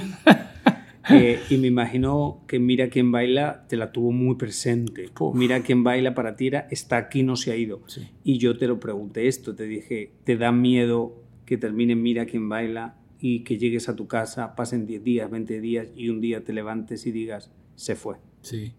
eh, 1.12 1.40
y 1.48 1.58
me 1.58 1.68
imagino 1.68 2.42
que 2.48 2.58
Mira 2.58 2.90
quién 2.90 3.12
baila 3.12 3.68
te 3.68 3.78
la 3.78 3.92
tuvo 3.92 4.12
muy 4.12 4.34
presente. 4.34 5.12
Uf. 5.20 5.36
Mira 5.36 5.62
quién 5.62 5.84
baila 5.84 6.16
para 6.16 6.36
ti 6.36 6.48
era, 6.48 6.68
está 6.72 6.98
aquí, 6.98 7.22
no 7.22 7.36
se 7.36 7.52
ha 7.52 7.56
ido. 7.56 7.84
Sí. 7.86 8.10
Y 8.24 8.40
yo 8.40 8.58
te 8.58 8.66
lo 8.66 8.80
pregunté 8.80 9.28
esto, 9.28 9.54
te 9.54 9.66
dije, 9.66 10.14
¿te 10.24 10.38
da 10.38 10.52
miedo 10.52 11.22
que 11.52 11.58
termine 11.58 11.98
Mira 11.98 12.26
quién 12.26 12.48
baila 12.48 12.96
y 13.20 13.44
que 13.44 13.58
llegues 13.58 13.90
a 13.90 13.96
tu 13.98 14.08
casa, 14.08 14.56
pasen 14.56 14.88
10 14.88 15.04
días, 15.04 15.30
20 15.30 15.60
días 15.60 15.90
y 15.98 16.08
un 16.08 16.22
día 16.22 16.46
te 16.46 16.54
levantes 16.54 17.06
y 17.06 17.12
digas, 17.12 17.52
se 17.76 17.98
fue? 17.98 18.16
Sí. 18.40 18.74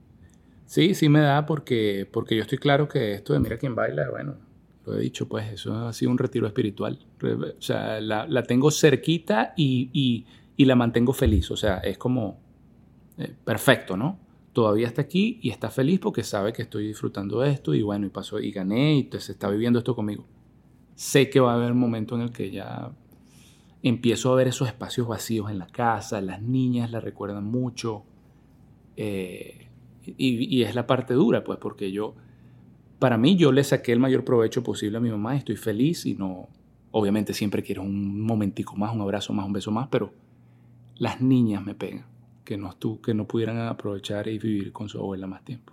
Sí, 0.64 0.94
sí 0.94 1.10
me 1.10 1.20
da 1.20 1.44
porque, 1.44 2.08
porque 2.10 2.34
yo 2.34 2.40
estoy 2.40 2.56
claro 2.56 2.88
que 2.88 3.12
esto 3.12 3.34
de 3.34 3.40
Mira 3.40 3.58
quién 3.58 3.74
baila, 3.74 4.08
bueno, 4.08 4.36
lo 4.86 4.96
he 4.96 5.02
dicho, 5.02 5.28
pues 5.28 5.52
eso 5.52 5.74
ha 5.74 5.92
sido 5.92 6.12
un 6.12 6.16
retiro 6.16 6.46
espiritual. 6.46 6.98
O 7.22 7.60
sea, 7.60 8.00
la, 8.00 8.26
la 8.26 8.42
tengo 8.44 8.70
cerquita 8.70 9.52
y, 9.54 9.90
y, 9.92 10.24
y, 10.56 10.64
la 10.64 10.74
mantengo 10.74 11.12
feliz. 11.12 11.50
O 11.50 11.58
sea, 11.58 11.76
es 11.80 11.98
como 11.98 12.40
eh, 13.18 13.34
perfecto, 13.44 13.98
¿no? 13.98 14.18
Todavía 14.54 14.86
está 14.86 15.02
aquí 15.02 15.38
y 15.42 15.50
está 15.50 15.70
feliz 15.70 16.00
porque 16.00 16.22
sabe 16.22 16.54
que 16.54 16.62
estoy 16.62 16.86
disfrutando 16.86 17.44
esto 17.44 17.74
y 17.74 17.82
bueno, 17.82 18.06
y 18.06 18.08
pasó 18.08 18.40
y 18.40 18.50
gané 18.50 18.94
y 18.94 19.00
entonces 19.00 19.28
está 19.28 19.50
viviendo 19.50 19.78
esto 19.78 19.94
conmigo. 19.94 20.26
Sé 20.94 21.30
que 21.30 21.40
va 21.40 21.52
a 21.52 21.56
haber 21.56 21.72
un 21.72 21.78
momento 21.78 22.14
en 22.14 22.22
el 22.22 22.32
que 22.32 22.50
ya 22.50 22.92
empiezo 23.82 24.32
a 24.32 24.36
ver 24.36 24.48
esos 24.48 24.68
espacios 24.68 25.08
vacíos 25.08 25.50
en 25.50 25.58
la 25.58 25.66
casa, 25.66 26.20
las 26.20 26.40
niñas 26.42 26.90
la 26.90 27.00
recuerdan 27.00 27.44
mucho. 27.44 28.04
Eh, 28.96 29.68
y, 30.04 30.56
y, 30.56 30.62
es 30.62 30.74
la 30.74 30.86
parte 30.86 31.14
dura, 31.14 31.44
pues, 31.44 31.58
porque 31.58 31.90
yo, 31.92 32.14
para 32.98 33.18
mí, 33.18 33.36
yo 33.36 33.52
le 33.52 33.64
saqué 33.64 33.92
el 33.92 33.98
mayor 33.98 34.24
provecho 34.24 34.62
posible 34.62 34.98
a 34.98 35.00
mi 35.00 35.10
mamá 35.10 35.36
estoy 35.36 35.56
feliz 35.56 36.06
y 36.06 36.14
no, 36.14 36.48
obviamente 36.92 37.34
siempre 37.34 37.62
quiero 37.62 37.82
un 37.82 38.20
momentico 38.20 38.76
más, 38.76 38.94
un 38.94 39.00
abrazo 39.00 39.32
más, 39.32 39.46
un 39.46 39.52
beso 39.52 39.70
más, 39.70 39.88
pero 39.88 40.12
las 40.96 41.20
niñas 41.20 41.64
me 41.64 41.74
pegan, 41.74 42.06
que 42.44 42.56
no, 42.56 42.74
tú, 42.74 43.00
que 43.00 43.14
no 43.14 43.26
pudieran 43.26 43.58
aprovechar 43.58 44.28
y 44.28 44.38
vivir 44.38 44.72
con 44.72 44.88
su 44.88 44.98
abuela 44.98 45.26
más 45.26 45.44
tiempo. 45.44 45.72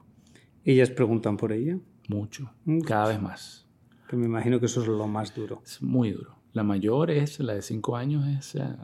¿Ellas 0.63 0.89
preguntan 0.89 1.37
por 1.37 1.51
ella? 1.51 1.77
Mucho, 2.07 2.51
cada 2.85 3.09
vez 3.09 3.21
más. 3.21 3.68
Que 4.09 4.17
me 4.17 4.25
imagino 4.25 4.59
que 4.59 4.65
eso 4.65 4.81
es 4.81 4.87
lo 4.87 5.07
más 5.07 5.35
duro. 5.35 5.61
Es 5.63 5.83
muy 5.83 6.09
duro. 6.09 6.35
La 6.53 6.63
mayor 6.63 7.11
es, 7.11 7.39
la 7.39 7.53
de 7.53 7.61
cinco 7.61 7.95
años, 7.95 8.25
es... 8.27 8.55
Uh, 8.55 8.75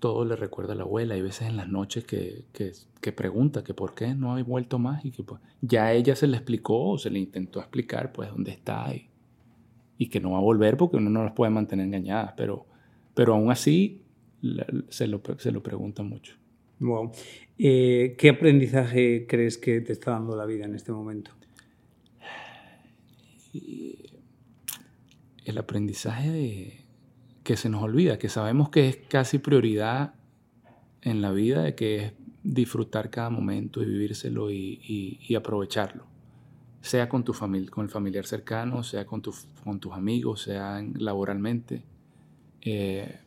todo 0.00 0.26
le 0.26 0.36
recuerda 0.36 0.74
a 0.74 0.76
la 0.76 0.82
abuela. 0.82 1.14
Hay 1.14 1.22
veces 1.22 1.48
en 1.48 1.56
las 1.56 1.66
noches 1.66 2.04
que, 2.04 2.44
que, 2.52 2.72
que, 3.00 3.12
pregunta 3.12 3.64
que 3.64 3.72
por 3.72 3.94
qué 3.94 4.14
no 4.14 4.36
ha 4.36 4.42
vuelto 4.42 4.78
más 4.78 5.02
y 5.04 5.10
que 5.10 5.22
pues, 5.24 5.40
ya 5.62 5.92
ella 5.92 6.14
se 6.14 6.26
le 6.26 6.36
explicó 6.36 6.90
o 6.90 6.98
se 6.98 7.10
le 7.10 7.18
intentó 7.18 7.58
explicar 7.58 8.12
pues 8.12 8.30
dónde 8.30 8.52
está 8.52 8.94
y, 8.94 9.08
y 9.96 10.08
que 10.08 10.20
no 10.20 10.32
va 10.32 10.38
a 10.38 10.42
volver 10.42 10.76
porque 10.76 10.98
uno 10.98 11.08
no 11.08 11.24
las 11.24 11.32
puede 11.32 11.50
mantener 11.50 11.86
engañadas. 11.86 12.34
Pero, 12.36 12.66
pero 13.14 13.34
aún 13.34 13.50
así 13.50 14.02
la, 14.42 14.66
se, 14.90 15.08
lo, 15.08 15.22
se 15.38 15.50
lo 15.50 15.62
pregunta 15.62 16.02
mucho. 16.02 16.34
Wow. 16.80 17.12
Eh, 17.58 18.14
¿Qué 18.18 18.28
aprendizaje 18.28 19.26
crees 19.26 19.56
que 19.56 19.80
te 19.80 19.94
está 19.94 20.12
dando 20.12 20.36
la 20.36 20.44
vida 20.44 20.66
en 20.66 20.74
este 20.74 20.92
momento? 20.92 21.32
El 25.48 25.58
aprendizaje 25.58 26.84
que 27.42 27.56
se 27.56 27.70
nos 27.70 27.82
olvida, 27.82 28.18
que 28.18 28.28
sabemos 28.28 28.68
que 28.68 28.88
es 28.88 28.96
casi 29.08 29.38
prioridad 29.38 30.14
en 31.00 31.22
la 31.22 31.32
vida, 31.32 31.62
de 31.62 31.74
que 31.74 31.96
es 31.96 32.12
disfrutar 32.42 33.08
cada 33.08 33.30
momento 33.30 33.82
y 33.82 33.86
vivírselo 33.86 34.50
y, 34.50 35.34
aprovecharlo. 35.34 36.04
Sea 36.82 37.08
con 37.08 37.24
tu 37.24 37.32
familia, 37.32 37.70
con 37.70 37.84
el 37.84 37.90
familiar 37.90 38.26
cercano, 38.26 38.82
sea 38.82 39.06
con, 39.06 39.22
con 39.64 39.80
tus 39.80 39.92
amigos, 39.94 40.42
sea 40.42 40.84
laboralmente. 40.94 41.82
Eh, 42.60 43.18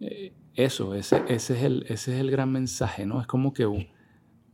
eh, 0.00 0.32
eso, 0.54 0.94
ese, 0.94 1.24
ese, 1.26 1.56
es 1.58 1.62
el, 1.64 1.82
ese 1.88 2.14
es 2.14 2.20
el 2.20 2.30
gran 2.30 2.52
mensaje, 2.52 3.04
¿no? 3.04 3.20
Es 3.20 3.26
como 3.26 3.52
que 3.52 3.66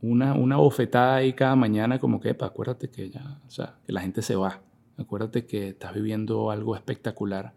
una, 0.01 0.33
una 0.33 0.57
bofetada 0.57 1.17
ahí 1.17 1.33
cada 1.33 1.55
mañana, 1.55 1.99
como 1.99 2.19
que, 2.19 2.35
acuérdate 2.39 2.89
que 2.89 3.11
ya, 3.11 3.39
o 3.45 3.51
sea, 3.51 3.75
que 3.85 3.93
la 3.93 4.01
gente 4.01 4.23
se 4.23 4.35
va. 4.35 4.61
Acuérdate 4.97 5.45
que 5.45 5.69
estás 5.69 5.93
viviendo 5.93 6.51
algo 6.51 6.75
espectacular 6.75 7.53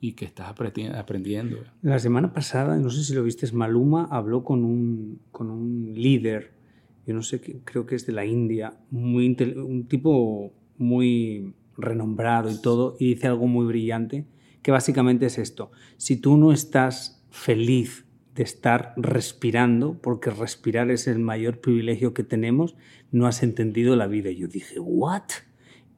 y 0.00 0.12
que 0.12 0.24
estás 0.24 0.48
aprendiendo. 0.48 1.58
La 1.82 1.98
semana 1.98 2.32
pasada, 2.32 2.76
no 2.76 2.90
sé 2.90 3.02
si 3.04 3.14
lo 3.14 3.24
viste, 3.24 3.50
Maluma 3.52 4.08
habló 4.10 4.44
con 4.44 4.64
un, 4.64 5.20
con 5.32 5.50
un 5.50 5.92
líder, 5.94 6.52
yo 7.06 7.14
no 7.14 7.22
sé, 7.22 7.40
creo 7.64 7.86
que 7.86 7.96
es 7.96 8.06
de 8.06 8.12
la 8.12 8.24
India, 8.24 8.74
muy 8.90 9.36
un 9.56 9.86
tipo 9.88 10.52
muy 10.76 11.54
renombrado 11.76 12.50
y 12.50 12.60
todo, 12.60 12.96
y 12.98 13.14
dice 13.14 13.26
algo 13.26 13.46
muy 13.46 13.66
brillante, 13.66 14.26
que 14.62 14.70
básicamente 14.70 15.26
es 15.26 15.38
esto, 15.38 15.72
si 15.96 16.16
tú 16.16 16.36
no 16.36 16.52
estás 16.52 17.24
feliz 17.30 18.04
de 18.34 18.44
estar 18.44 18.94
respirando, 18.96 19.98
porque 20.00 20.30
respirar 20.30 20.92
es 20.92 21.08
el 21.08 21.18
mayor 21.18 21.60
privilegio 21.60 22.14
que 22.14 22.22
tenemos, 22.22 22.76
no 23.10 23.26
has 23.26 23.42
entendido 23.42 23.96
la 23.96 24.06
vida. 24.06 24.30
Y 24.30 24.36
yo 24.36 24.46
dije, 24.46 24.78
¿what? 24.78 25.24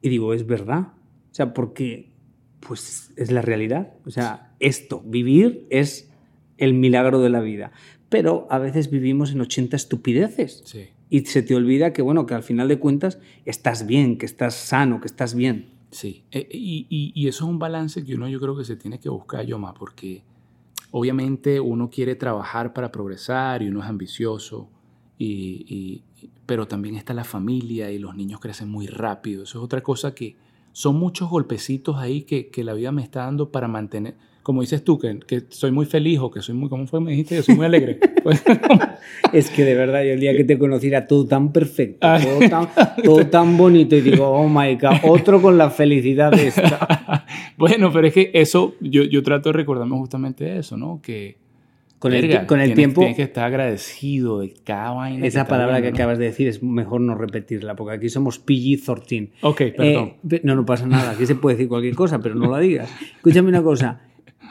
Y 0.01 0.09
digo, 0.09 0.33
es 0.33 0.45
verdad. 0.45 0.93
O 1.31 1.33
sea, 1.33 1.53
porque 1.53 2.11
pues 2.59 3.11
es 3.17 3.31
la 3.31 3.41
realidad. 3.41 3.93
O 4.05 4.11
sea, 4.11 4.53
esto, 4.59 5.01
vivir 5.05 5.65
es 5.69 6.09
el 6.57 6.73
milagro 6.73 7.19
de 7.19 7.29
la 7.29 7.41
vida. 7.41 7.71
Pero 8.09 8.47
a 8.49 8.59
veces 8.59 8.89
vivimos 8.89 9.31
en 9.31 9.41
80 9.41 9.75
estupideces. 9.75 10.63
Y 11.09 11.21
se 11.25 11.41
te 11.43 11.55
olvida 11.55 11.91
que, 11.91 12.01
bueno, 12.01 12.25
que 12.25 12.33
al 12.33 12.43
final 12.43 12.67
de 12.67 12.79
cuentas 12.79 13.19
estás 13.45 13.85
bien, 13.85 14.17
que 14.17 14.25
estás 14.25 14.55
sano, 14.55 15.01
que 15.01 15.07
estás 15.07 15.33
bien. 15.35 15.69
Sí, 15.91 16.23
e, 16.31 16.47
y, 16.49 16.87
y, 16.89 17.27
eso 17.27 17.43
es 17.43 17.49
un 17.49 17.59
balance 17.59 18.05
que 18.05 18.15
uno 18.15 18.29
yo 18.29 18.39
creo 18.39 18.55
que 18.55 18.63
se 18.63 18.77
tiene 18.77 18.97
que 18.97 19.09
buscar, 19.09 19.45
yo 19.45 19.59
más, 19.59 19.73
porque 19.77 20.23
obviamente 20.91 21.59
uno 21.59 21.89
quiere 21.89 22.15
trabajar 22.15 22.71
para 22.71 22.93
progresar 22.93 23.61
y 23.61 23.67
uno 23.67 23.81
es 23.81 23.87
ambicioso, 23.87 24.69
y, 25.23 26.03
pero 26.45 26.67
también 26.67 26.95
está 26.95 27.13
la 27.13 27.23
familia 27.23 27.91
y 27.91 27.99
los 27.99 28.15
niños 28.15 28.39
crecen 28.39 28.69
muy 28.69 28.87
rápido. 28.87 29.43
Eso 29.43 29.59
es 29.59 29.63
otra 29.63 29.81
cosa 29.81 30.13
que 30.13 30.35
son 30.73 30.95
muchos 30.95 31.29
golpecitos 31.29 31.97
ahí 31.97 32.23
que, 32.23 32.47
que 32.47 32.63
la 32.63 32.73
vida 32.73 32.91
me 32.91 33.03
está 33.03 33.21
dando 33.21 33.51
para 33.51 33.67
mantener, 33.67 34.15
como 34.41 34.61
dices 34.61 34.83
tú, 34.83 34.97
que, 34.97 35.19
que, 35.19 35.43
soy 35.49 35.71
muy 35.71 35.85
feliz 35.85 36.19
o 36.19 36.31
que 36.31 36.41
soy 36.41 36.55
muy, 36.55 36.69
¿cómo 36.69 36.87
fue? 36.87 36.99
Me 36.99 37.11
dijiste 37.11 37.35
que 37.35 37.43
soy 37.43 37.55
muy 37.55 37.65
alegre. 37.65 37.99
es 39.33 39.49
que 39.51 39.63
de 39.63 39.75
verdad, 39.75 40.03
yo 40.03 40.13
el 40.13 40.19
día 40.19 40.35
que 40.35 40.43
te 40.43 40.57
conocí 40.57 40.87
era 40.87 41.05
todo 41.05 41.25
tan 41.25 41.51
perfecto, 41.51 42.07
todo 42.21 42.49
tan, 42.49 42.69
todo 43.03 43.27
tan, 43.27 43.57
bonito 43.57 43.95
y 43.95 44.01
digo, 44.01 44.27
oh 44.27 44.49
my 44.49 44.75
God, 44.75 45.09
otro 45.09 45.41
con 45.41 45.57
la 45.57 45.69
felicidad 45.69 46.31
de 46.31 46.47
esta. 46.47 47.25
bueno, 47.57 47.91
pero 47.91 48.07
es 48.07 48.13
que 48.13 48.31
eso, 48.33 48.75
yo, 48.79 49.03
yo 49.03 49.21
trato 49.21 49.49
de 49.49 49.53
recordarme 49.53 49.97
justamente 49.97 50.57
eso, 50.57 50.77
¿no? 50.77 50.99
Que, 51.01 51.37
con 52.01 52.13
el, 52.13 52.47
con 52.47 52.59
el 52.59 52.73
tiempo. 52.73 53.01
Tienes 53.01 53.15
que 53.15 53.21
estar 53.21 53.45
agradecido 53.45 54.39
de 54.39 54.51
cada 54.63 54.89
vaina. 54.89 55.23
Esa 55.23 55.45
palabra 55.45 55.83
que 55.83 55.89
acabas 55.89 56.17
de 56.17 56.25
decir 56.25 56.47
es 56.47 56.63
mejor 56.63 56.99
no 56.99 57.13
repetirla, 57.13 57.75
porque 57.75 57.95
aquí 57.95 58.09
somos 58.09 58.43
PG-13. 58.43 59.29
Ok, 59.41 59.61
perdón. 59.77 60.13
Eh, 60.27 60.41
no, 60.43 60.55
no 60.55 60.65
pasa 60.65 60.87
nada. 60.87 61.11
Aquí 61.11 61.27
se 61.27 61.35
puede 61.35 61.57
decir 61.57 61.69
cualquier 61.69 61.93
cosa, 61.93 62.17
pero 62.17 62.33
no 62.33 62.49
la 62.49 62.57
digas. 62.57 62.89
Escúchame 63.17 63.49
una 63.49 63.61
cosa. 63.61 64.01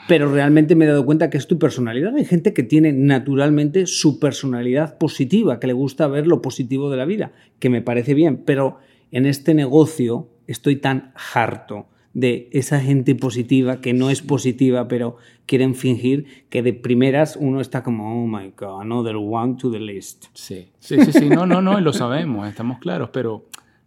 Pero 0.07 0.33
realmente 0.33 0.77
me 0.77 0.85
he 0.85 0.89
dado 0.89 1.05
cuenta 1.05 1.29
que 1.29 1.39
es 1.39 1.49
tu 1.49 1.59
personalidad. 1.59 2.15
Hay 2.15 2.25
gente 2.25 2.53
que 2.53 2.63
tiene 2.63 2.93
naturalmente 2.93 3.87
su 3.87 4.21
personalidad 4.21 4.97
positiva, 4.97 5.59
que 5.59 5.67
le 5.67 5.73
gusta 5.73 6.07
ver 6.07 6.29
lo 6.29 6.43
positivo 6.43 6.89
de 6.89 6.99
la 6.99 7.05
vida, 7.05 7.33
que 7.59 7.69
me 7.69 7.83
parece 7.83 8.15
bien. 8.15 8.45
Pero 8.45 8.79
en 9.11 9.27
este 9.27 9.55
negocio 9.55 10.29
estoy 10.47 10.77
tan 10.77 11.15
harto 11.35 11.89
de 12.13 12.49
esa 12.53 12.81
gente 12.81 13.15
positiva 13.17 13.81
que 13.81 13.93
no 13.93 14.11
es 14.11 14.23
positiva, 14.23 14.89
pero 14.89 15.17
quieren 15.51 15.75
fingir 15.75 16.47
que 16.49 16.63
de 16.63 16.73
primeras 16.73 17.35
uno 17.35 17.61
está 17.61 17.83
como, 17.83 18.23
oh 18.23 18.25
my 18.25 18.53
God, 18.57 18.83
another 18.83 19.17
one 19.17 19.57
to 19.57 19.69
the 19.69 19.81
list. 19.81 20.27
Sí, 20.33 20.69
sí, 20.79 21.05
sí, 21.05 21.11
sí. 21.13 21.29
no, 21.29 21.45
no, 21.45 21.61
no, 21.61 21.81
lo 21.81 21.93
sabemos, 21.93 22.49
estamos 22.49 22.79
claros, 22.79 23.11
pero 23.13 23.47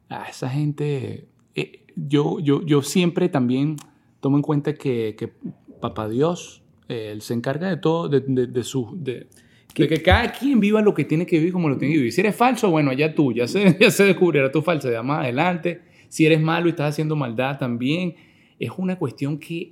a 0.09 0.25
esa 0.25 0.49
gente, 0.49 1.25
eh, 1.55 1.85
yo, 1.95 2.41
yo, 2.41 2.65
yo 2.65 2.81
siempre 2.81 3.29
también 3.29 3.77
tomo 4.19 4.35
en 4.35 4.41
cuenta 4.41 4.73
que, 4.73 5.15
que 5.17 5.31
Papá 5.79 6.09
Dios, 6.09 6.63
él 6.89 7.21
se 7.21 7.33
encarga 7.33 7.69
de 7.69 7.77
todo, 7.77 8.09
de, 8.09 8.19
de, 8.19 8.63
su... 8.65 8.97
De, 8.99 9.27
que, 9.73 9.87
que 9.87 10.01
cada 10.01 10.33
quien 10.33 10.59
viva 10.59 10.81
lo 10.81 10.93
que 10.93 11.05
tiene 11.05 11.25
que 11.25 11.37
vivir 11.37 11.53
como 11.53 11.69
lo 11.69 11.77
tiene 11.77 11.93
que 11.93 11.99
vivir. 11.99 12.11
Si 12.11 12.19
eres 12.19 12.35
falso, 12.35 12.69
bueno, 12.71 12.91
allá 12.91 13.15
tú, 13.15 13.31
ya 13.31 13.47
se, 13.47 13.77
ya 13.79 13.89
se 13.89 14.03
descubrirá 14.03 14.51
tu 14.51 14.61
falsedad 14.61 15.01
más 15.01 15.21
adelante 15.21 15.81
si 16.09 16.25
eres 16.25 16.41
malo 16.41 16.67
y 16.67 16.71
estás 16.71 16.89
haciendo 16.89 17.15
maldad 17.15 17.57
también. 17.57 18.15
Es 18.59 18.71
una 18.77 18.97
cuestión 18.97 19.39
que 19.39 19.71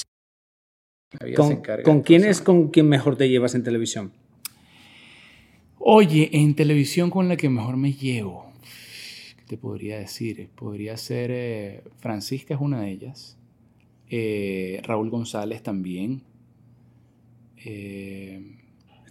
¿Con, 1.35 1.61
¿con 1.83 2.01
quién 2.01 2.23
es 2.23 2.41
con 2.41 2.69
quien 2.69 2.87
mejor 2.87 3.17
te 3.17 3.29
llevas 3.29 3.53
en 3.55 3.63
televisión? 3.63 4.11
Oye, 5.77 6.29
en 6.31 6.55
televisión 6.55 7.09
con 7.09 7.27
la 7.27 7.35
que 7.35 7.49
mejor 7.49 7.75
me 7.75 7.93
llevo, 7.93 8.53
¿qué 9.37 9.43
te 9.47 9.57
podría 9.57 9.97
decir? 9.97 10.47
Podría 10.55 10.95
ser 10.95 11.31
eh, 11.33 11.83
Francisca 11.99 12.53
es 12.53 12.61
una 12.61 12.81
de 12.81 12.91
ellas, 12.91 13.37
eh, 14.09 14.79
Raúl 14.83 15.09
González 15.09 15.63
también. 15.63 16.21
Eh, 17.65 18.60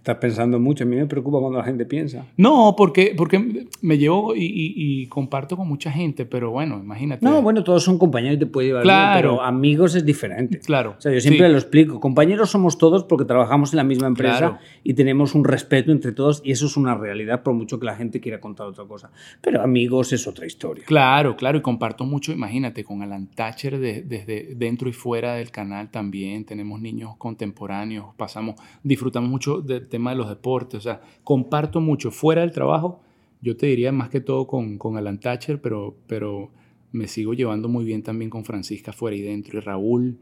Estás 0.01 0.17
pensando 0.17 0.59
mucho. 0.59 0.83
A 0.83 0.87
mí 0.87 0.95
me 0.95 1.05
preocupa 1.05 1.39
cuando 1.39 1.59
la 1.59 1.63
gente 1.63 1.85
piensa. 1.85 2.25
No, 2.35 2.73
porque, 2.75 3.13
porque 3.15 3.67
me 3.83 3.99
llevo 3.99 4.33
y, 4.35 5.05
comparto 5.09 5.55
con 5.55 5.67
mucha 5.67 5.91
gente, 5.91 6.25
pero 6.25 6.49
bueno, 6.49 6.79
imagínate. 6.79 7.23
No, 7.23 7.43
bueno, 7.43 7.63
todos 7.63 7.83
son 7.83 7.99
compañeros 7.99 8.37
y 8.37 8.39
te 8.39 8.45
puede 8.47 8.69
llevar 8.69 8.81
claro. 8.81 9.15
pero 9.15 9.41
amigos 9.43 9.93
es 9.93 10.03
diferente. 10.03 10.57
Claro. 10.57 10.95
O 10.97 11.01
sea, 11.01 11.13
yo 11.13 11.21
siempre 11.21 11.47
lo 11.49 11.57
explico. 11.59 11.99
Compañeros 11.99 12.49
somos 12.49 12.79
todos 12.79 13.03
porque 13.03 13.25
trabajamos 13.25 13.73
en 13.73 13.77
la 13.77 13.83
misma 13.83 14.07
empresa 14.07 14.59
y 14.83 14.95
tenemos 14.95 15.35
un 15.35 15.45
respeto 15.45 15.91
entre 15.91 16.13
todos 16.13 16.41
y 16.43 16.51
eso 16.51 16.65
es 16.65 16.77
una 16.77 16.95
realidad 16.95 17.43
por 17.43 17.53
mucho 17.53 17.79
que 17.79 17.85
la 17.85 17.95
gente 17.95 18.19
quiera 18.19 18.41
contar 18.41 18.65
otra 18.65 18.85
cosa. 18.85 19.11
Pero 19.39 19.61
amigos 19.61 20.13
es 20.13 20.25
otra 20.25 20.47
historia. 20.47 20.83
Claro, 20.87 21.35
claro. 21.35 21.59
Y 21.59 21.61
comparto 21.61 22.05
mucho, 22.05 22.31
imagínate, 22.31 22.83
con 22.83 23.03
Alan 23.03 23.27
Thatcher 23.27 23.77
desde 23.77 24.55
dentro 24.55 24.89
y 24.89 24.93
fuera 24.93 25.35
del 25.35 25.51
canal 25.51 25.91
también. 25.91 26.43
Tenemos 26.43 26.81
niños 26.81 27.17
contemporáneos, 27.19 28.15
pasamos, 28.17 28.55
disfrutamos 28.81 29.29
mucho 29.29 29.61
de 29.61 29.90
tema 29.91 30.09
de 30.09 30.17
los 30.17 30.27
deportes, 30.27 30.79
o 30.79 30.81
sea, 30.81 31.01
comparto 31.23 31.79
mucho 31.79 32.09
fuera 32.09 32.41
del 32.41 32.51
trabajo, 32.51 33.03
yo 33.41 33.55
te 33.55 33.67
diría 33.67 33.91
más 33.91 34.09
que 34.09 34.21
todo 34.21 34.47
con, 34.47 34.79
con 34.79 34.97
Alan 34.97 35.19
Thatcher, 35.19 35.61
pero, 35.61 35.95
pero 36.07 36.49
me 36.91 37.07
sigo 37.07 37.33
llevando 37.33 37.69
muy 37.69 37.85
bien 37.85 38.01
también 38.01 38.31
con 38.31 38.43
Francisca 38.43 38.93
fuera 38.93 39.15
y 39.15 39.21
dentro, 39.21 39.59
y 39.59 39.61
Raúl. 39.61 40.17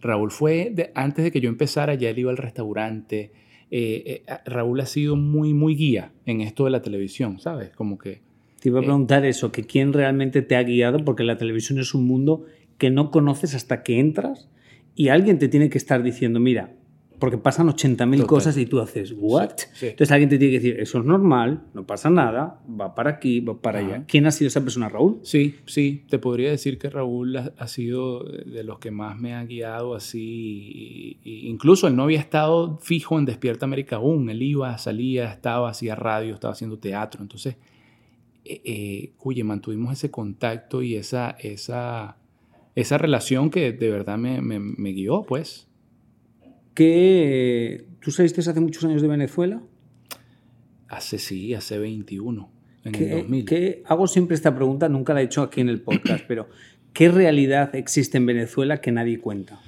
Raúl 0.00 0.30
fue, 0.30 0.72
antes 0.94 1.24
de 1.24 1.30
que 1.30 1.40
yo 1.40 1.48
empezara, 1.48 1.94
ya 1.94 2.08
él 2.10 2.18
iba 2.18 2.30
al 2.30 2.36
restaurante. 2.36 3.32
Eh, 3.70 4.22
eh, 4.26 4.34
Raúl 4.46 4.80
ha 4.80 4.86
sido 4.86 5.16
muy, 5.16 5.52
muy 5.52 5.74
guía 5.74 6.12
en 6.24 6.40
esto 6.40 6.64
de 6.64 6.70
la 6.70 6.82
televisión, 6.82 7.40
¿sabes? 7.40 7.70
Como 7.70 7.98
que 7.98 8.20
Te 8.60 8.68
iba 8.68 8.80
a 8.80 8.82
preguntar 8.82 9.24
eso, 9.24 9.50
que 9.52 9.64
quién 9.64 9.92
realmente 9.92 10.42
te 10.42 10.56
ha 10.56 10.62
guiado, 10.62 11.04
porque 11.04 11.24
la 11.24 11.36
televisión 11.36 11.78
es 11.78 11.94
un 11.94 12.06
mundo 12.06 12.44
que 12.78 12.90
no 12.90 13.10
conoces 13.10 13.54
hasta 13.54 13.82
que 13.82 13.98
entras 13.98 14.48
y 14.94 15.08
alguien 15.08 15.38
te 15.38 15.48
tiene 15.48 15.70
que 15.70 15.78
estar 15.78 16.02
diciendo, 16.02 16.40
mira, 16.40 16.72
porque 17.18 17.36
pasan 17.36 17.68
80.000 17.68 18.26
cosas 18.26 18.56
y 18.56 18.66
tú 18.66 18.80
haces, 18.80 19.12
¿what? 19.16 19.50
Entonces 19.80 20.12
alguien 20.12 20.28
te 20.28 20.38
tiene 20.38 20.52
que 20.52 20.60
decir, 20.60 20.80
eso 20.80 20.98
es 20.98 21.04
normal, 21.04 21.64
no 21.74 21.86
pasa 21.86 22.10
nada, 22.10 22.60
va 22.68 22.94
para 22.94 23.10
aquí, 23.10 23.40
va 23.40 23.60
para 23.60 23.80
allá. 23.80 24.04
¿Quién 24.06 24.26
ha 24.26 24.30
sido 24.30 24.48
esa 24.48 24.62
persona, 24.62 24.88
Raúl? 24.88 25.18
Sí, 25.22 25.56
sí, 25.66 26.04
te 26.08 26.18
podría 26.18 26.50
decir 26.50 26.78
que 26.78 26.90
Raúl 26.90 27.36
ha, 27.36 27.66
sido 27.66 28.22
de 28.22 28.62
los 28.62 28.78
que 28.78 28.90
más 28.90 29.18
me 29.18 29.34
ha 29.34 29.44
guiado 29.44 29.94
así. 29.94 31.18
incluso 31.24 31.88
él 31.88 31.96
no 31.96 32.04
había 32.04 32.20
estado 32.20 32.78
fijo 32.78 33.18
en 33.18 33.24
Despierta 33.24 33.66
América 33.66 33.96
aún, 33.96 34.30
él 34.30 34.42
iba, 34.42 34.76
salía, 34.78 35.32
estaba, 35.32 35.70
hacía 35.70 35.94
radio, 35.94 36.34
estaba 36.34 36.52
haciendo 36.52 36.78
teatro. 36.78 37.22
Entonces, 37.22 37.56
eh, 38.44 38.62
eh, 38.64 39.12
oye, 39.18 39.42
mantuvimos 39.44 39.92
ese 39.92 40.10
contacto 40.10 40.82
y 40.82 40.94
esa, 40.94 41.30
esa, 41.40 42.16
esa 42.74 42.98
relación 42.98 43.50
que 43.50 43.72
de 43.72 43.90
verdad 43.90 44.18
me, 44.18 44.40
me, 44.40 44.58
me 44.58 44.90
guió, 44.92 45.22
pues 45.22 45.67
que 46.78 47.86
tú 48.00 48.12
saliste 48.12 48.40
hace 48.40 48.60
muchos 48.60 48.84
años 48.84 49.02
de 49.02 49.08
Venezuela. 49.08 49.60
Hace 50.86 51.18
sí, 51.18 51.52
hace 51.52 51.76
21, 51.76 52.52
en 52.84 52.94
el 52.94 53.10
2000. 53.10 53.44
¿qué, 53.44 53.82
hago 53.84 54.06
siempre 54.06 54.36
esta 54.36 54.54
pregunta, 54.54 54.88
nunca 54.88 55.12
la 55.12 55.20
he 55.20 55.24
hecho 55.24 55.42
aquí 55.42 55.60
en 55.60 55.70
el 55.70 55.80
podcast, 55.80 56.24
pero 56.28 56.48
¿qué 56.92 57.08
realidad 57.08 57.74
existe 57.74 58.18
en 58.18 58.26
Venezuela 58.26 58.80
que 58.80 58.92
nadie 58.92 59.18
cuenta? 59.18 59.60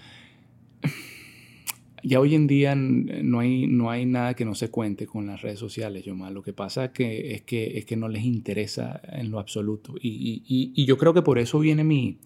Ya 2.05 2.21
hoy 2.21 2.37
en 2.37 2.47
día 2.47 2.77
no 2.77 3.41
hay, 3.41 3.67
no 3.67 3.91
hay 3.91 4.07
nada 4.07 4.35
que 4.35 4.45
no 4.45 4.55
se 4.55 4.71
cuente 4.71 5.09
con 5.09 5.27
las 5.27 5.43
redes 5.43 5.59
sociales, 5.59 6.05
yo 6.05 6.15
más. 6.15 6.33
Lo 6.33 6.43
que 6.43 6.53
pasa 6.53 6.93
que, 6.93 7.35
es, 7.35 7.43
que, 7.43 7.77
es 7.77 7.87
que 7.87 7.97
no 7.97 8.09
les 8.09 8.23
interesa 8.23 9.03
en 9.13 9.33
lo 9.33 9.41
absoluto. 9.41 9.97
y, 10.01 10.45
y 10.47 10.85
yo 10.87 10.97
creo 10.97 11.13
que 11.13 11.23
por 11.23 11.41
eso 11.41 11.59
viene 11.59 11.83
mi, 11.83 12.21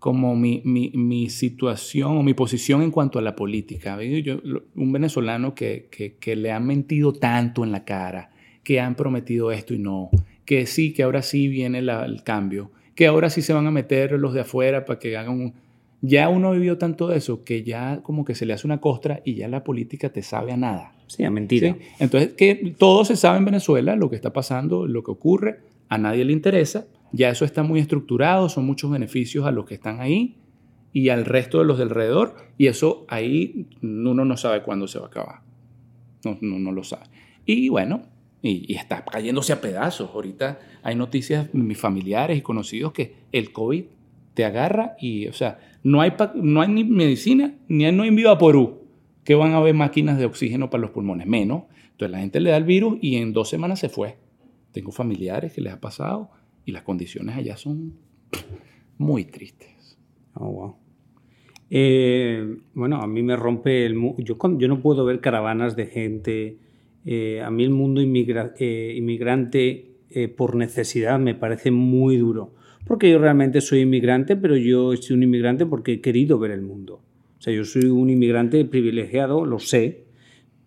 como 0.00 0.34
mi, 0.34 0.62
mi, 0.64 0.90
mi, 0.94 1.28
situación 1.28 2.16
o 2.16 2.22
mi 2.22 2.32
posición 2.32 2.80
en 2.82 2.90
cuanto 2.90 3.18
a 3.18 3.22
la 3.22 3.36
política. 3.36 4.02
Yo, 4.02 4.40
un 4.74 4.92
venezolano 4.92 5.54
que, 5.54 5.88
que, 5.90 6.16
que, 6.16 6.36
le 6.36 6.50
han 6.50 6.66
mentido 6.66 7.12
tanto 7.12 7.64
en 7.64 7.70
la 7.70 7.84
cara, 7.84 8.30
que 8.64 8.80
han 8.80 8.94
prometido 8.94 9.52
esto 9.52 9.74
y 9.74 9.78
no, 9.78 10.10
que 10.46 10.66
sí, 10.66 10.94
que 10.94 11.02
ahora 11.02 11.20
sí 11.20 11.48
viene 11.48 11.78
el 11.80 12.22
cambio, 12.24 12.72
que 12.94 13.06
ahora 13.06 13.28
sí 13.28 13.42
se 13.42 13.52
van 13.52 13.66
a 13.66 13.70
meter 13.70 14.12
los 14.12 14.32
de 14.32 14.40
afuera 14.40 14.84
para 14.86 14.98
que 14.98 15.16
hagan 15.16 15.38
un... 15.38 15.54
Ya 16.00 16.30
uno 16.30 16.48
ha 16.48 16.52
vivido 16.52 16.78
tanto 16.78 17.08
de 17.08 17.18
eso 17.18 17.44
que 17.44 17.62
ya 17.62 18.00
como 18.02 18.24
que 18.24 18.34
se 18.34 18.46
le 18.46 18.54
hace 18.54 18.66
una 18.66 18.80
costra 18.80 19.20
y 19.22 19.34
ya 19.34 19.48
la 19.48 19.62
política 19.62 20.08
te 20.08 20.22
sabe 20.22 20.52
a 20.52 20.56
nada. 20.56 20.94
Sí, 21.08 21.24
a 21.24 21.30
mentira. 21.30 21.76
Entonces, 21.98 22.32
que 22.32 22.74
todo 22.78 23.04
se 23.04 23.16
sabe 23.16 23.36
en 23.36 23.44
Venezuela, 23.44 23.96
lo 23.96 24.08
que 24.08 24.16
está 24.16 24.32
pasando, 24.32 24.86
lo 24.86 25.04
que 25.04 25.10
ocurre, 25.10 25.58
a 25.90 25.98
nadie 25.98 26.24
le 26.24 26.32
interesa 26.32 26.86
ya 27.12 27.30
eso 27.30 27.44
está 27.44 27.62
muy 27.62 27.80
estructurado, 27.80 28.48
son 28.48 28.66
muchos 28.66 28.90
beneficios 28.90 29.46
a 29.46 29.50
los 29.50 29.64
que 29.64 29.74
están 29.74 30.00
ahí 30.00 30.36
y 30.92 31.08
al 31.08 31.24
resto 31.24 31.58
de 31.58 31.64
los 31.64 31.78
de 31.78 31.84
alrededor, 31.84 32.36
y 32.58 32.66
eso 32.66 33.04
ahí 33.08 33.66
uno 33.82 34.24
no 34.24 34.36
sabe 34.36 34.62
cuándo 34.62 34.88
se 34.88 34.98
va 34.98 35.06
a 35.06 35.08
acabar. 35.08 35.40
No, 36.24 36.36
no, 36.40 36.72
lo 36.72 36.84
sabe. 36.84 37.06
Y 37.46 37.68
bueno, 37.68 38.02
y, 38.42 38.74
está 38.74 39.04
cayéndose 39.04 39.52
a 39.52 39.60
pedazos. 39.60 40.10
Ahorita 40.12 40.58
hay 40.82 40.96
noticias 40.96 41.50
de 41.52 41.58
mis 41.58 41.78
familiares 41.78 42.36
y 42.38 42.42
conocidos 42.42 42.92
que 42.92 43.14
el 43.32 43.52
COVID 43.52 43.84
te 44.34 44.44
agarra 44.44 44.96
y, 45.00 45.28
o 45.28 45.32
sea, 45.32 45.58
no 45.82 46.00
hay, 46.00 46.12
no 46.34 46.60
hay 46.60 46.68
ni 46.68 46.84
medicina, 46.84 47.54
ni 47.68 47.86
hay, 47.86 47.92
no 47.92 48.02
hay 48.02 48.08
en 48.08 48.38
Porú 48.38 48.80
que 49.24 49.34
van 49.34 49.52
a 49.52 49.58
haber 49.58 49.74
máquinas 49.74 50.18
de 50.18 50.24
oxígeno 50.24 50.70
para 50.70 50.82
los 50.82 50.90
pulmones, 50.90 51.26
menos. 51.26 51.64
Entonces 51.92 52.10
la 52.10 52.18
gente 52.18 52.40
le 52.40 52.50
da 52.50 52.56
el 52.56 52.64
virus 52.64 52.98
y 53.00 53.16
en 53.16 53.32
dos 53.32 53.48
semanas 53.48 53.78
se 53.78 53.88
fue. 53.88 54.18
Tengo 54.72 54.92
familiares 54.92 55.52
que 55.52 55.60
les 55.60 55.72
ha 55.72 55.80
pasado 55.80 56.30
y 56.64 56.72
las 56.72 56.82
condiciones 56.82 57.36
allá 57.36 57.56
son 57.56 57.94
muy 58.98 59.24
tristes. 59.24 59.98
Oh, 60.34 60.52
wow. 60.52 60.76
Eh, 61.70 62.56
bueno, 62.74 63.00
a 63.00 63.06
mí 63.06 63.22
me 63.22 63.36
rompe 63.36 63.86
el... 63.86 63.94
Yo, 64.18 64.36
yo 64.58 64.68
no 64.68 64.80
puedo 64.80 65.04
ver 65.04 65.20
caravanas 65.20 65.76
de 65.76 65.86
gente. 65.86 66.58
Eh, 67.04 67.40
a 67.40 67.50
mí 67.50 67.64
el 67.64 67.70
mundo 67.70 68.00
eh, 68.02 68.94
inmigrante 68.96 69.86
por 70.36 70.56
necesidad 70.56 71.20
me 71.20 71.34
parece 71.34 71.70
muy 71.70 72.16
duro. 72.16 72.54
Porque 72.86 73.10
yo 73.10 73.18
realmente 73.18 73.60
soy 73.60 73.80
inmigrante, 73.80 74.36
pero 74.36 74.56
yo 74.56 74.96
soy 74.96 75.16
un 75.16 75.22
inmigrante 75.22 75.66
porque 75.66 75.94
he 75.94 76.00
querido 76.00 76.38
ver 76.38 76.50
el 76.50 76.62
mundo. 76.62 77.00
O 77.38 77.42
sea, 77.42 77.54
yo 77.54 77.64
soy 77.64 77.84
un 77.84 78.10
inmigrante 78.10 78.64
privilegiado, 78.64 79.46
lo 79.46 79.58
sé, 79.60 80.04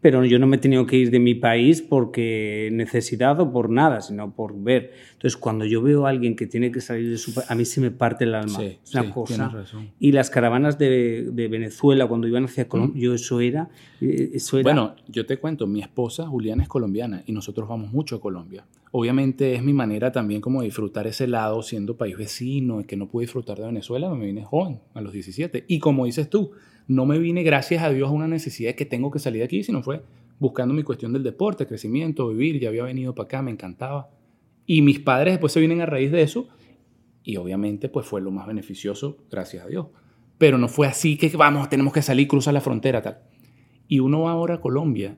pero 0.03 0.25
yo 0.25 0.37
no 0.37 0.47
me 0.47 0.57
he 0.57 0.59
tenido 0.59 0.85
que 0.85 0.97
ir 0.97 1.11
de 1.11 1.19
mi 1.19 1.33
país 1.33 1.81
porque 1.81 2.67
necesidad 2.73 3.39
o 3.39 3.53
por 3.53 3.69
nada, 3.69 4.01
sino 4.01 4.35
por 4.35 4.61
ver. 4.61 4.91
Entonces, 5.13 5.37
cuando 5.37 5.63
yo 5.63 5.81
veo 5.81 6.05
a 6.05 6.09
alguien 6.09 6.35
que 6.35 6.45
tiene 6.45 6.73
que 6.73 6.81
salir 6.81 7.09
de 7.09 7.17
su 7.17 7.33
país, 7.33 7.49
a 7.49 7.55
mí 7.55 7.63
se 7.63 7.79
me 7.79 7.89
parte 7.89 8.25
el 8.25 8.35
alma. 8.35 8.59
Sí, 8.59 8.79
es 8.83 8.93
una 8.93 9.09
cosa. 9.09 9.49
Y 10.01 10.11
las 10.11 10.29
caravanas 10.29 10.77
de, 10.77 11.29
de, 11.31 11.47
Venezuela, 11.47 12.05
cuando 12.05 12.27
iban 12.27 12.43
hacia 12.43 12.67
Colombia, 12.67 13.01
yo 13.01 13.13
eso 13.13 13.39
era, 13.39 13.69
eh, 14.01 14.31
eso 14.33 14.59
era... 14.59 14.63
Bueno, 14.63 14.93
yo 15.07 15.25
te 15.25 15.37
cuento, 15.37 15.67
mi 15.67 15.79
esposa 15.79 16.27
Juliana 16.27 16.63
es 16.63 16.69
colombiana 16.69 17.23
y 17.25 17.31
nosotros 17.31 17.69
vamos 17.69 17.93
mucho 17.93 18.17
a 18.17 18.19
Colombia. 18.19 18.65
Obviamente 18.91 19.55
es 19.55 19.63
mi 19.63 19.71
manera 19.71 20.11
también 20.11 20.41
como 20.41 20.59
de 20.59 20.65
disfrutar 20.65 21.07
ese 21.07 21.27
lado 21.27 21.63
siendo 21.63 21.95
país 21.95 22.17
vecino, 22.17 22.85
que 22.85 22.97
no 22.97 23.07
pude 23.07 23.23
disfrutar 23.23 23.57
de 23.57 23.67
Venezuela, 23.67 24.13
me 24.13 24.25
vine 24.25 24.43
joven, 24.43 24.81
a 24.93 24.99
los 24.99 25.13
17. 25.13 25.63
Y 25.69 25.79
como 25.79 26.03
dices 26.03 26.29
tú, 26.29 26.51
no 26.87 27.05
me 27.05 27.19
vine, 27.19 27.43
gracias 27.43 27.83
a 27.83 27.89
Dios, 27.89 28.09
a 28.09 28.11
una 28.11 28.27
necesidad 28.27 28.75
que 28.75 28.85
tengo 28.85 29.11
que 29.11 29.19
salir 29.19 29.39
de 29.39 29.45
aquí, 29.45 29.63
sino 29.63 29.81
fue 29.83 30.03
buscando 30.39 30.73
mi 30.73 30.83
cuestión 30.83 31.13
del 31.13 31.23
deporte, 31.23 31.65
crecimiento, 31.65 32.27
vivir. 32.29 32.59
Ya 32.59 32.69
había 32.69 32.83
venido 32.83 33.15
para 33.15 33.25
acá, 33.25 33.41
me 33.41 33.51
encantaba. 33.51 34.09
Y 34.65 34.81
mis 34.81 34.99
padres 34.99 35.33
después 35.33 35.53
se 35.53 35.59
vienen 35.59 35.81
a 35.81 35.85
raíz 35.85 36.11
de 36.11 36.21
eso 36.21 36.47
y 37.23 37.37
obviamente 37.37 37.89
pues 37.89 38.05
fue 38.05 38.21
lo 38.21 38.31
más 38.31 38.47
beneficioso, 38.47 39.17
gracias 39.31 39.65
a 39.65 39.67
Dios. 39.67 39.87
Pero 40.37 40.57
no 40.57 40.67
fue 40.67 40.87
así 40.87 41.17
que 41.17 41.29
vamos, 41.35 41.69
tenemos 41.69 41.93
que 41.93 42.01
salir, 42.01 42.27
cruzar 42.27 42.53
la 42.53 42.61
frontera, 42.61 43.01
tal. 43.01 43.19
Y 43.87 43.99
uno 43.99 44.21
va 44.21 44.31
ahora 44.31 44.55
a 44.55 44.61
Colombia 44.61 45.17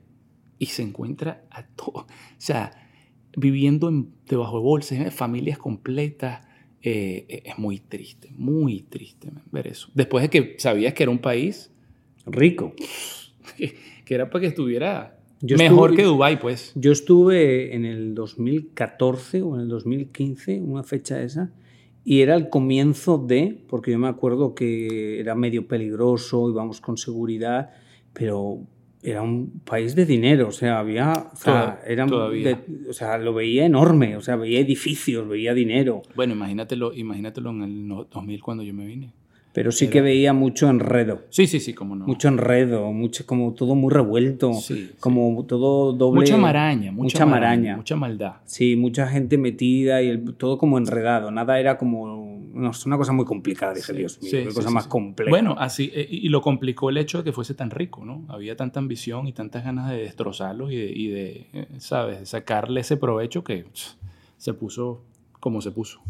y 0.58 0.66
se 0.66 0.82
encuentra 0.82 1.44
a 1.50 1.66
todo, 1.66 1.92
o 1.92 2.06
sea, 2.38 2.88
viviendo 3.36 3.88
en, 3.88 4.14
debajo 4.26 4.58
de 4.58 4.62
bolsas, 4.62 5.14
familias 5.14 5.58
completas, 5.58 6.45
eh, 6.88 7.42
es 7.44 7.58
muy 7.58 7.80
triste, 7.80 8.30
muy 8.36 8.82
triste 8.82 9.32
ver 9.50 9.66
eso. 9.66 9.88
Después 9.92 10.22
de 10.22 10.30
que 10.30 10.54
sabías 10.58 10.94
que 10.94 11.02
era 11.02 11.10
un 11.10 11.18
país 11.18 11.72
rico, 12.26 12.74
que, 13.56 14.14
era 14.14 14.30
para 14.30 14.42
que 14.42 14.46
estuviera 14.46 15.18
mejor 15.40 15.96
que 15.96 16.04
Dubái, 16.04 16.38
pues. 16.38 16.70
Yo 16.76 16.92
estuve 16.92 17.74
en 17.74 17.84
el 17.84 18.14
2014 18.14 19.42
o 19.42 19.56
en 19.56 19.62
el 19.62 19.68
2015, 19.68 20.60
una 20.60 20.84
fecha 20.84 21.20
esa, 21.20 21.52
y 22.04 22.20
era 22.20 22.36
el 22.36 22.50
comienzo 22.50 23.18
de, 23.18 23.64
porque 23.66 23.90
yo 23.90 23.98
me 23.98 24.06
acuerdo 24.06 24.54
que 24.54 25.18
era 25.18 25.34
medio 25.34 25.66
peligroso, 25.66 26.48
íbamos 26.48 26.80
con 26.80 26.98
seguridad, 26.98 27.70
pero 28.12 28.60
era 29.06 29.22
un 29.22 29.60
país 29.60 29.94
de 29.94 30.04
dinero, 30.04 30.48
o 30.48 30.52
sea, 30.52 30.80
había, 30.80 31.12
o 31.32 31.36
sea, 31.36 31.80
o 32.88 32.92
sea, 32.92 33.18
lo 33.18 33.34
veía 33.34 33.64
enorme, 33.64 34.16
o 34.16 34.20
sea, 34.20 34.34
veía 34.34 34.58
edificios, 34.58 35.28
veía 35.28 35.54
dinero. 35.54 36.02
Bueno, 36.16 36.34
imagínatelo, 36.34 36.92
imagínatelo 36.92 37.50
en 37.50 37.62
el 37.62 37.88
2000 38.10 38.42
cuando 38.42 38.64
yo 38.64 38.74
me 38.74 38.84
vine. 38.84 39.12
Pero 39.56 39.72
sí 39.72 39.88
que 39.88 40.02
veía 40.02 40.34
mucho 40.34 40.68
enredo. 40.68 41.22
Sí, 41.30 41.46
sí, 41.46 41.60
sí, 41.60 41.72
como 41.72 41.96
no. 41.96 42.04
Mucho 42.04 42.28
enredo, 42.28 42.92
mucho, 42.92 43.24
como 43.24 43.54
todo 43.54 43.74
muy 43.74 43.90
revuelto, 43.90 44.52
como 45.00 45.46
todo 45.46 45.94
doble. 45.94 46.20
Mucha 46.20 46.36
maraña, 46.36 46.92
mucha, 46.92 47.24
maraña, 47.24 47.78
Mucha 47.78 47.96
maldad. 47.96 48.34
Sí, 48.44 48.76
mucha 48.76 49.08
gente 49.08 49.38
metida 49.38 50.02
y 50.02 50.18
todo 50.36 50.58
como 50.58 50.76
enredado. 50.76 51.30
Nada 51.30 51.58
era 51.58 51.78
como. 51.78 52.38
No, 52.52 52.70
es 52.70 52.84
una 52.84 52.98
cosa 52.98 53.14
muy 53.14 53.24
complicada, 53.24 53.72
dije 53.72 53.94
Dios 53.94 54.20
mío, 54.20 54.42
una 54.42 54.52
cosa 54.52 54.68
más 54.68 54.88
compleja. 54.88 55.30
Bueno, 55.30 55.56
así, 55.58 55.90
eh, 55.94 56.06
y 56.06 56.28
lo 56.28 56.42
complicó 56.42 56.90
el 56.90 56.98
hecho 56.98 57.16
de 57.16 57.24
que 57.24 57.32
fuese 57.32 57.54
tan 57.54 57.70
rico, 57.70 58.04
¿no? 58.04 58.26
Había 58.28 58.56
tanta 58.56 58.78
ambición 58.78 59.26
y 59.26 59.32
tantas 59.32 59.64
ganas 59.64 59.88
de 59.88 59.96
destrozarlos 59.96 60.70
y 60.70 60.76
de, 60.76 60.92
y 60.94 61.06
de 61.08 61.46
eh, 61.54 61.66
¿sabes?, 61.78 62.28
sacarle 62.28 62.82
ese 62.82 62.98
provecho 62.98 63.42
que 63.42 63.64
se 64.36 64.52
puso 64.52 65.00
como 65.40 65.62
se 65.62 65.70
puso. 65.70 66.02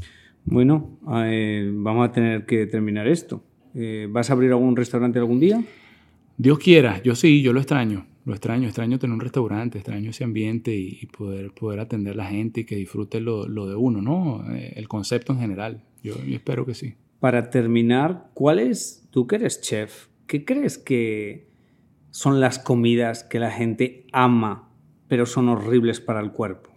Bueno, 0.47 0.99
eh, 1.25 1.69
vamos 1.75 2.09
a 2.09 2.13
tener 2.13 2.47
que 2.47 2.67
terminar 2.67 3.09
esto. 3.09 3.43
Eh, 3.75 4.07
¿Vas 4.09 4.31
a 4.31 4.33
abrir 4.33 4.53
algún 4.53 4.77
restaurante 4.77 5.19
algún 5.19 5.41
día? 5.41 5.63
Dios 6.39 6.59
quiera, 6.61 7.03
yo 7.03 7.17
sí, 7.17 7.43
yo 7.43 7.53
lo 7.53 7.59
extraño. 7.59 8.07
Lo 8.25 8.33
extraño, 8.33 8.67
extraño 8.67 8.99
tener 8.99 9.15
un 9.15 9.21
restaurante, 9.21 9.79
extraño 9.79 10.11
ese 10.11 10.25
ambiente 10.25 10.75
y, 10.75 11.07
poder, 11.07 11.53
poder 11.53 11.81
atender 11.81 12.15
a 12.15 12.17
la 12.17 12.27
gente 12.27 12.61
y 12.61 12.65
que 12.65 12.77
disfrute 12.77 13.21
lo, 13.21 13.49
lo 13.49 13.69
de 13.69 13.77
uno, 13.77 14.03
¿no? 14.03 14.45
Eh, 14.53 14.73
el 14.77 14.89
concepto 14.89 15.33
en 15.33 15.41
general. 15.41 15.85
Yo, 16.03 16.15
espero 16.29 16.65
que 16.65 16.75
sí. 16.75 16.95
Para 17.19 17.51
terminar, 17.51 18.31
¿cuál 18.35 18.59
es, 18.59 19.07
tú 19.11 19.27
que 19.27 19.37
eres 19.37 19.61
chef, 19.61 20.09
qué 20.27 20.45
crees 20.45 20.79
que 20.79 21.49
son 22.11 22.41
las 22.41 22.59
comidas 22.59 23.25
que 23.25 23.41
la 23.41 23.51
gente 23.51 24.07
ama, 24.13 24.71
pero 25.09 25.27
son 25.27 25.49
horribles 25.49 26.01
para 26.01 26.21
el 26.21 26.33
cuerpo? 26.33 26.76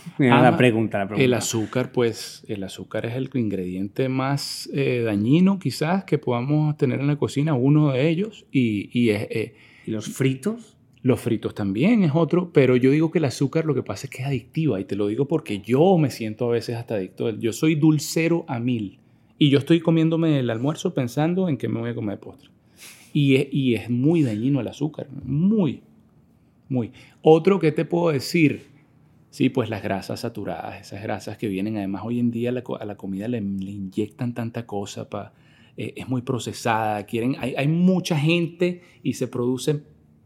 la, 0.18 0.56
pregunta, 0.56 1.08
El 1.16 1.34
azúcar, 1.34 1.92
pues, 1.92 2.44
el 2.48 2.62
azúcar 2.64 3.06
es 3.06 3.14
el 3.14 3.30
ingrediente 3.34 4.08
más 4.08 4.68
eh, 4.72 5.02
dañino 5.04 5.58
quizás 5.58 6.04
que 6.04 6.18
podamos 6.18 6.76
tener 6.76 7.00
en 7.00 7.06
la 7.06 7.16
cocina, 7.16 7.54
uno 7.54 7.92
de 7.92 8.08
ellos, 8.08 8.46
y, 8.50 8.90
y 8.98 9.10
es... 9.10 9.26
Eh, 9.30 9.54
¿Y 9.86 9.90
los 9.90 10.06
fritos? 10.06 10.76
Los 11.02 11.20
fritos 11.20 11.54
también 11.54 12.04
es 12.04 12.12
otro, 12.14 12.52
pero 12.52 12.76
yo 12.76 12.92
digo 12.92 13.10
que 13.10 13.18
el 13.18 13.24
azúcar 13.24 13.64
lo 13.64 13.74
que 13.74 13.82
pasa 13.82 14.06
es 14.06 14.10
que 14.10 14.22
es 14.22 14.28
adictiva 14.28 14.80
y 14.80 14.84
te 14.84 14.94
lo 14.94 15.08
digo 15.08 15.26
porque 15.26 15.60
yo 15.60 15.98
me 15.98 16.10
siento 16.10 16.46
a 16.46 16.52
veces 16.52 16.76
hasta 16.76 16.94
adicto. 16.94 17.30
Yo 17.30 17.52
soy 17.52 17.74
dulcero 17.74 18.44
a 18.46 18.60
mil 18.60 19.00
y 19.36 19.50
yo 19.50 19.58
estoy 19.58 19.80
comiéndome 19.80 20.38
el 20.38 20.48
almuerzo 20.48 20.94
pensando 20.94 21.48
en 21.48 21.56
que 21.56 21.68
me 21.68 21.80
voy 21.80 21.90
a 21.90 21.94
comer 21.96 22.20
postre. 22.20 22.50
Y 23.12 23.34
es, 23.34 23.48
y 23.50 23.74
es 23.74 23.90
muy 23.90 24.22
dañino 24.22 24.60
el 24.60 24.68
azúcar, 24.68 25.08
muy, 25.24 25.82
muy. 26.68 26.92
Otro 27.20 27.58
que 27.58 27.72
te 27.72 27.84
puedo 27.84 28.12
decir, 28.12 28.66
sí, 29.32 29.48
pues 29.48 29.70
las 29.70 29.82
grasas 29.82 30.20
saturadas, 30.20 30.80
esas 30.80 31.02
grasas 31.02 31.38
que 31.38 31.48
vienen, 31.48 31.78
además 31.78 32.02
hoy 32.04 32.20
en 32.20 32.30
día 32.30 32.50
a 32.50 32.52
la, 32.52 32.62
a 32.80 32.84
la 32.84 32.96
comida 32.96 33.28
le, 33.28 33.40
le, 33.40 33.70
inyectan 33.70 34.34
tanta 34.34 34.66
cosa, 34.66 35.08
pa, 35.08 35.32
eh, 35.78 35.94
es 35.96 36.06
muy 36.06 36.20
procesada, 36.20 37.04
quieren, 37.06 37.36
hay, 37.38 37.54
hay 37.56 37.66
mucha 37.66 38.18
gente 38.18 38.82
y 39.02 39.14
se 39.14 39.28
produce 39.28 39.80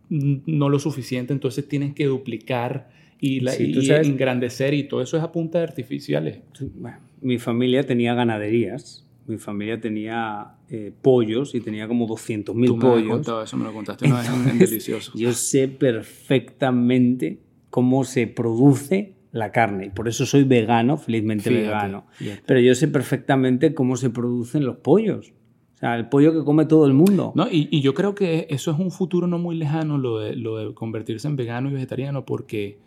no 0.08 0.68
lo 0.68 0.78
suficiente, 0.80 1.32
entonces 1.32 1.68
tienen 1.68 1.94
que 1.94 2.06
duplicar 2.06 2.90
y, 3.20 3.40
la, 3.40 3.52
sí, 3.52 3.72
y 3.74 3.90
engrandecer 3.92 4.74
y 4.74 4.88
todo 4.88 5.00
eso 5.00 5.16
es 5.16 5.22
a 5.22 5.30
punta 5.30 5.58
de 5.58 5.64
artificiales. 5.64 6.40
Bueno, 6.74 6.98
mi 7.20 7.38
familia 7.38 7.84
tenía 7.84 8.12
ganaderías, 8.14 9.06
mi 9.26 9.38
familia 9.38 9.80
tenía 9.80 10.56
eh, 10.68 10.92
pollos 11.00 11.54
y 11.54 11.60
tenía 11.60 11.86
como 11.86 12.08
200 12.08 12.54
mil 12.54 12.74
pollos. 12.76 13.04
Me 13.04 13.10
contado 13.10 13.42
eso, 13.42 13.56
me 13.56 13.64
lo 13.64 13.72
contaste 13.72 14.06
una 14.06 14.20
vez 14.20 14.58
Delicioso. 14.58 15.12
Yo 15.14 15.32
sé 15.32 15.68
perfectamente 15.68 17.45
cómo 17.70 18.04
se 18.04 18.26
produce 18.26 19.14
la 19.32 19.52
carne 19.52 19.86
y 19.86 19.90
por 19.90 20.08
eso 20.08 20.24
soy 20.26 20.44
vegano, 20.44 20.96
felizmente 20.96 21.50
fíjate, 21.50 21.66
vegano. 21.66 22.06
Fíjate. 22.12 22.42
Pero 22.46 22.60
yo 22.60 22.74
sé 22.74 22.88
perfectamente 22.88 23.74
cómo 23.74 23.96
se 23.96 24.10
producen 24.10 24.64
los 24.64 24.76
pollos. 24.76 25.32
O 25.74 25.78
sea, 25.78 25.94
el 25.96 26.08
pollo 26.08 26.32
que 26.32 26.42
come 26.42 26.64
todo 26.64 26.86
el 26.86 26.94
mundo. 26.94 27.32
No, 27.34 27.48
y, 27.50 27.68
y, 27.70 27.82
yo 27.82 27.92
creo 27.92 28.14
que 28.14 28.46
eso 28.48 28.70
es 28.70 28.78
un 28.78 28.90
futuro 28.90 29.26
no 29.26 29.38
muy 29.38 29.56
lejano, 29.56 29.98
lo 29.98 30.20
de, 30.20 30.34
lo 30.34 30.56
de 30.56 30.72
convertirse 30.72 31.28
en 31.28 31.36
vegano 31.36 31.68
y 31.68 31.74
vegetariano, 31.74 32.24
porque 32.24 32.78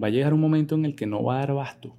va 0.00 0.06
a 0.06 0.10
llegar 0.10 0.32
un 0.32 0.40
momento 0.40 0.76
en 0.76 0.84
el 0.84 0.94
que 0.94 1.06
no 1.06 1.22
va 1.24 1.36
a 1.36 1.38
dar 1.40 1.50
abasto. 1.50 1.96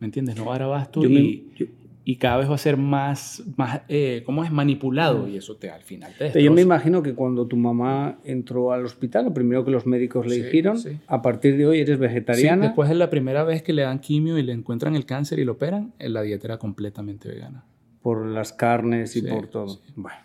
¿Me 0.00 0.06
entiendes? 0.06 0.36
No 0.36 0.46
va 0.46 0.52
a 0.52 0.58
dar 0.58 0.62
abasto 0.62 1.02
yo 1.02 1.08
y, 1.10 1.12
me, 1.12 1.56
yo, 1.58 1.66
y, 2.06 2.16
cada 2.16 2.38
vez 2.38 2.48
va 2.48 2.54
a 2.54 2.58
ser 2.58 2.76
más, 2.76 3.42
más 3.56 3.82
eh, 3.88 4.22
¿cómo 4.24 4.44
es? 4.44 4.50
Manipulado 4.50 5.28
y 5.28 5.36
eso 5.36 5.56
te, 5.56 5.70
al 5.70 5.82
final 5.82 6.14
te 6.16 6.42
yo 6.42 6.52
me 6.52 6.62
imagino 6.62 7.02
que 7.02 7.14
cuando 7.14 7.46
tu 7.46 7.56
mamá 7.56 8.18
entró 8.24 8.72
al 8.72 8.84
hospital, 8.84 9.26
lo 9.26 9.34
primero 9.34 9.64
que 9.64 9.70
los 9.70 9.86
médicos 9.86 10.26
le 10.26 10.36
sí, 10.36 10.42
dijeron, 10.42 10.78
sí. 10.78 10.98
a 11.06 11.20
partir 11.20 11.56
de 11.56 11.66
hoy 11.66 11.80
eres 11.80 11.98
vegetariana. 11.98 12.62
Sí, 12.62 12.68
después 12.68 12.88
de 12.88 12.94
la 12.94 13.10
primera 13.10 13.44
vez 13.44 13.62
que 13.62 13.72
le 13.72 13.82
dan 13.82 13.98
quimio 13.98 14.38
y 14.38 14.42
le 14.42 14.52
encuentran 14.52 14.94
el 14.94 15.04
cáncer 15.04 15.38
y 15.38 15.44
lo 15.44 15.52
operan, 15.52 15.92
la 15.98 16.22
dieta 16.22 16.46
era 16.46 16.58
completamente 16.58 17.28
vegana 17.28 17.64
por 18.06 18.24
las 18.24 18.52
carnes 18.52 19.16
y 19.16 19.22
por 19.22 19.48
todo. 19.48 19.80
Bueno. 19.96 20.18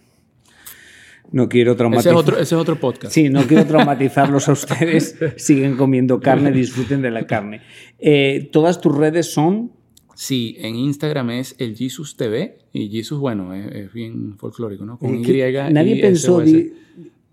No 1.31 1.49
quiero 1.49 1.75
traumatizar. 1.75 2.11
Ese 2.11 2.19
es, 2.19 2.27
otro, 2.27 2.35
ese 2.35 2.55
es 2.55 2.61
otro 2.61 2.75
podcast. 2.75 3.11
Sí, 3.11 3.29
no 3.29 3.41
quiero 3.47 3.65
traumatizarlos 3.65 4.47
a 4.49 4.51
ustedes. 4.51 5.17
Siguen 5.37 5.77
comiendo 5.77 6.19
carne, 6.19 6.51
disfruten 6.51 7.01
de 7.01 7.09
la 7.09 7.25
carne. 7.25 7.61
Eh, 7.97 8.49
¿Todas 8.51 8.81
tus 8.81 8.95
redes 8.95 9.33
son? 9.33 9.71
Sí, 10.15 10.55
en 10.59 10.75
Instagram 10.75 11.31
es 11.31 11.55
el 11.57 11.75
Jesus 11.75 12.15
TV. 12.15 12.57
Y 12.73 12.89
Jesus, 12.89 13.19
bueno, 13.19 13.53
es, 13.53 13.67
es 13.73 13.93
bien 13.93 14.37
folclórico, 14.37 14.85
¿no? 14.85 14.97
Con 14.97 15.15
Y. 15.15 15.21
Nadie 15.71 15.95
y 15.95 16.01
pensó, 16.01 16.41
di, 16.41 16.73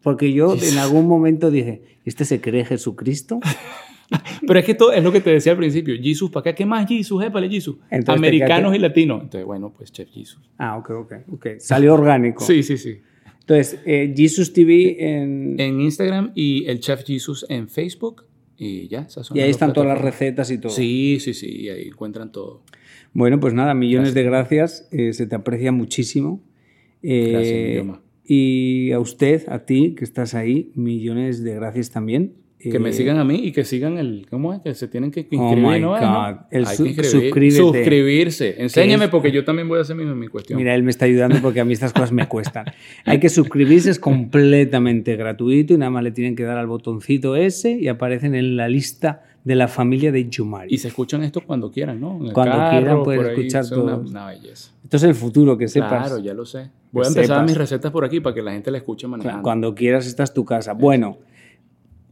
porque 0.02 0.32
yo 0.32 0.54
en 0.62 0.78
algún 0.78 1.06
momento 1.06 1.50
dije, 1.50 1.82
¿este 2.04 2.24
se 2.24 2.40
cree 2.40 2.64
Jesucristo? 2.64 3.40
Pero 4.46 4.58
es 4.58 4.64
que 4.64 4.74
todo, 4.74 4.92
es 4.92 5.04
lo 5.04 5.12
que 5.12 5.20
te 5.20 5.30
decía 5.30 5.52
al 5.52 5.58
principio. 5.58 5.94
Jesus, 6.00 6.30
¿para 6.30 6.44
qué? 6.44 6.54
¿Qué 6.54 6.66
más 6.66 6.88
Jesus? 6.88 7.22
Épale, 7.22 7.48
Jesus. 7.48 7.76
Entonces, 7.90 8.18
Americanos 8.18 8.74
y 8.74 8.78
latinos. 8.78 9.22
Entonces, 9.22 9.44
bueno, 9.44 9.72
pues 9.76 9.92
Chef 9.92 10.08
Jesus. 10.10 10.40
Ah, 10.56 10.78
ok, 10.78 10.90
ok. 10.90 11.12
okay. 11.32 11.60
Salió 11.60 11.94
orgánico. 11.94 12.42
sí, 12.44 12.62
sí, 12.62 12.78
sí. 12.78 13.00
Entonces, 13.40 13.80
eh, 13.86 14.12
Jesus 14.14 14.52
TV 14.52 14.96
en... 14.98 15.58
En 15.58 15.80
Instagram 15.80 16.32
y 16.34 16.66
el 16.66 16.80
Chef 16.80 17.02
Jesus 17.04 17.46
en 17.48 17.68
Facebook. 17.68 18.24
Y 18.58 18.88
ya, 18.88 19.02
esas 19.02 19.26
son 19.26 19.36
Y 19.36 19.40
ahí 19.40 19.50
están 19.50 19.72
todas 19.72 19.88
las 19.88 20.00
recetas 20.00 20.50
y 20.50 20.58
todo. 20.58 20.72
Sí, 20.72 21.18
sí, 21.20 21.32
sí. 21.32 21.46
Y 21.48 21.68
ahí 21.68 21.86
encuentran 21.86 22.32
todo. 22.32 22.64
Bueno, 23.12 23.38
pues 23.38 23.54
nada, 23.54 23.72
millones 23.72 24.14
gracias. 24.14 24.14
de 24.14 24.30
gracias. 24.30 24.88
Eh, 24.90 25.12
se 25.12 25.26
te 25.26 25.36
aprecia 25.36 25.70
muchísimo. 25.70 26.42
Eh, 27.02 27.30
gracias, 27.30 27.70
idioma. 27.70 28.02
Y 28.24 28.90
a 28.92 28.98
usted, 28.98 29.48
a 29.48 29.64
ti, 29.64 29.94
que 29.94 30.04
estás 30.04 30.34
ahí, 30.34 30.72
millones 30.74 31.42
de 31.44 31.54
gracias 31.54 31.90
también. 31.90 32.34
Que 32.58 32.70
eh, 32.70 32.78
me 32.80 32.92
sigan 32.92 33.18
a 33.18 33.24
mí 33.24 33.40
y 33.44 33.52
que 33.52 33.64
sigan 33.64 33.98
el. 33.98 34.26
¿Cómo 34.28 34.52
es? 34.52 34.60
Que 34.60 34.74
se 34.74 34.88
tienen 34.88 35.12
que 35.12 35.20
inscribir, 35.20 35.64
oh 35.64 35.70
my 35.70 35.80
¿no? 35.80 35.90
God. 35.90 36.00
¿no? 36.00 36.46
El 36.50 36.66
Hay 36.66 36.76
su 36.76 36.84
que 36.84 36.90
inscribir, 36.90 37.52
suscribirse. 37.52 38.60
Enséñame 38.60 39.04
es? 39.04 39.10
porque 39.10 39.30
yo 39.30 39.44
también 39.44 39.68
voy 39.68 39.78
a 39.78 39.82
hacer 39.82 39.94
mi, 39.94 40.04
mi, 40.04 40.26
cuestión. 40.26 40.56
Mira, 40.56 40.74
él 40.74 40.82
me 40.82 40.90
está 40.90 41.04
ayudando 41.04 41.38
porque 41.40 41.60
a 41.60 41.64
mí 41.64 41.72
estas 41.72 41.92
cosas 41.92 42.10
me 42.10 42.26
cuestan. 42.26 42.66
Hay 43.04 43.20
que 43.20 43.28
suscribirse, 43.28 43.90
es 43.90 44.00
completamente 44.00 45.14
gratuito 45.14 45.74
y 45.74 45.78
nada 45.78 45.90
más 45.90 46.02
le 46.02 46.10
tienen 46.10 46.34
que 46.34 46.42
dar 46.42 46.58
al 46.58 46.66
botoncito 46.66 47.36
ese 47.36 47.72
y 47.72 47.86
aparecen 47.86 48.34
en 48.34 48.56
la 48.56 48.68
lista 48.68 49.22
de 49.44 49.54
la 49.54 49.68
familia 49.68 50.10
de 50.10 50.28
Yumari. 50.28 50.74
Y 50.74 50.78
se 50.78 50.88
escuchan 50.88 51.22
esto 51.22 51.40
cuando 51.40 51.70
quieran, 51.70 52.00
¿no? 52.00 52.18
cuando 52.34 52.56
carro, 52.56 52.70
quieran 52.70 53.02
pueden 53.04 53.26
escuchar 53.26 53.68
todo. 53.68 53.84
Una, 53.84 53.96
una, 53.96 54.26
belleza. 54.26 54.72
Esto 54.82 54.96
es 54.96 55.02
el 55.04 55.14
futuro, 55.14 55.56
que 55.56 55.68
sepas. 55.68 56.08
Claro, 56.08 56.18
ya 56.18 56.34
lo 56.34 56.44
sé. 56.44 56.70
Voy 56.90 57.04
a 57.04 57.08
empezar 57.08 57.36
sepas. 57.36 57.46
mis 57.46 57.56
recetas 57.56 57.92
por 57.92 58.04
aquí 58.04 58.20
para 58.20 58.34
que 58.34 58.42
la 58.42 58.52
gente 58.52 58.70
la 58.70 58.78
escuche 58.78 59.06
manejando. 59.06 59.42
Cuando 59.42 59.74
quieras, 59.74 60.06
esta 60.06 60.24
es 60.24 60.34
tu 60.34 60.44
casa. 60.44 60.72
Bueno. 60.72 61.18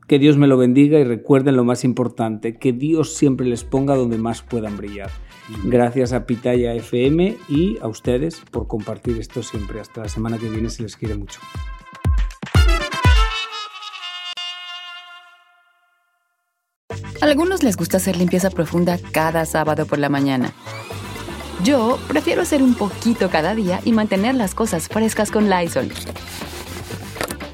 Que 0.07 0.21
Dios 0.21 0.37
me 0.37 0.47
lo 0.47 0.57
bendiga 0.57 1.01
y 1.01 1.05
recuerden 1.05 1.57
lo 1.57 1.65
más 1.65 1.83
importante, 1.83 2.57
que 2.57 2.73
Dios 2.73 3.15
siempre 3.15 3.45
les 3.47 3.65
ponga 3.65 3.97
donde 3.97 4.19
más 4.19 4.41
puedan 4.41 4.77
brillar. 4.77 5.11
Gracias 5.65 6.13
a 6.13 6.27
Pitaya 6.27 6.75
FM 6.75 7.37
y 7.49 7.79
a 7.81 7.89
ustedes 7.89 8.41
por 8.53 8.69
compartir 8.69 9.19
esto 9.19 9.43
siempre. 9.43 9.81
Hasta 9.81 10.03
la 10.03 10.09
semana 10.09 10.39
que 10.39 10.49
viene, 10.49 10.71
se 10.71 10.85
les 10.85 10.97
quiere 10.97 11.17
mucho. 11.17 11.41
A 17.21 17.25
algunos 17.25 17.65
les 17.65 17.77
gusta 17.77 17.97
hacer 17.97 18.17
limpieza 18.17 18.51
profunda 18.51 18.99
cada 19.11 19.45
sábado 19.45 19.87
por 19.87 19.99
la 19.99 20.09
mañana. 20.09 20.53
Yo 21.65 21.99
prefiero 22.07 22.43
hacer 22.43 22.63
un 22.63 22.75
poquito 22.75 23.29
cada 23.29 23.57
día 23.57 23.81
y 23.85 23.91
mantener 23.91 24.37
las 24.37 24.55
cosas 24.55 24.87
frescas 24.87 25.33
con 25.33 25.51
Lysol. 25.51 25.91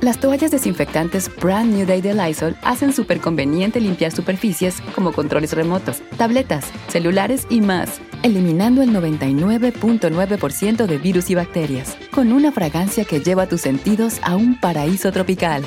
Las 0.02 0.18
toallas 0.18 0.50
desinfectantes 0.50 1.30
Brand 1.36 1.72
New 1.72 1.86
Day 1.86 2.00
de 2.00 2.12
Lysol 2.12 2.56
hacen 2.62 2.92
súper 2.92 3.20
conveniente 3.20 3.80
limpiar 3.80 4.10
superficies 4.10 4.80
como 4.96 5.12
controles 5.12 5.52
remotos, 5.52 6.02
tabletas, 6.16 6.64
celulares 6.88 7.46
y 7.48 7.60
más, 7.60 8.00
eliminando 8.24 8.82
el 8.82 8.90
99.9% 8.90 10.86
de 10.86 10.98
virus 10.98 11.30
y 11.30 11.36
bacterias, 11.36 11.96
con 12.12 12.32
una 12.32 12.50
fragancia 12.50 13.04
que 13.04 13.20
lleva 13.20 13.46
tus 13.46 13.60
sentidos 13.60 14.18
a 14.24 14.34
un 14.34 14.58
paraíso 14.58 15.12
tropical. 15.12 15.62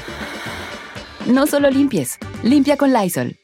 No 1.25 1.47
solo 1.47 1.69
limpies, 1.69 2.17
limpia 2.43 2.75
con 2.75 2.91
Lysol. 2.91 3.37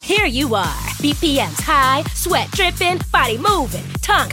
Here 0.00 0.30
you 0.30 0.56
are, 0.56 0.72
BPMs 1.02 1.60
high, 1.66 2.02
sweat 2.14 2.48
dripping, 2.52 2.98
body 3.12 3.36
moving, 3.36 3.84
tongue 4.00 4.32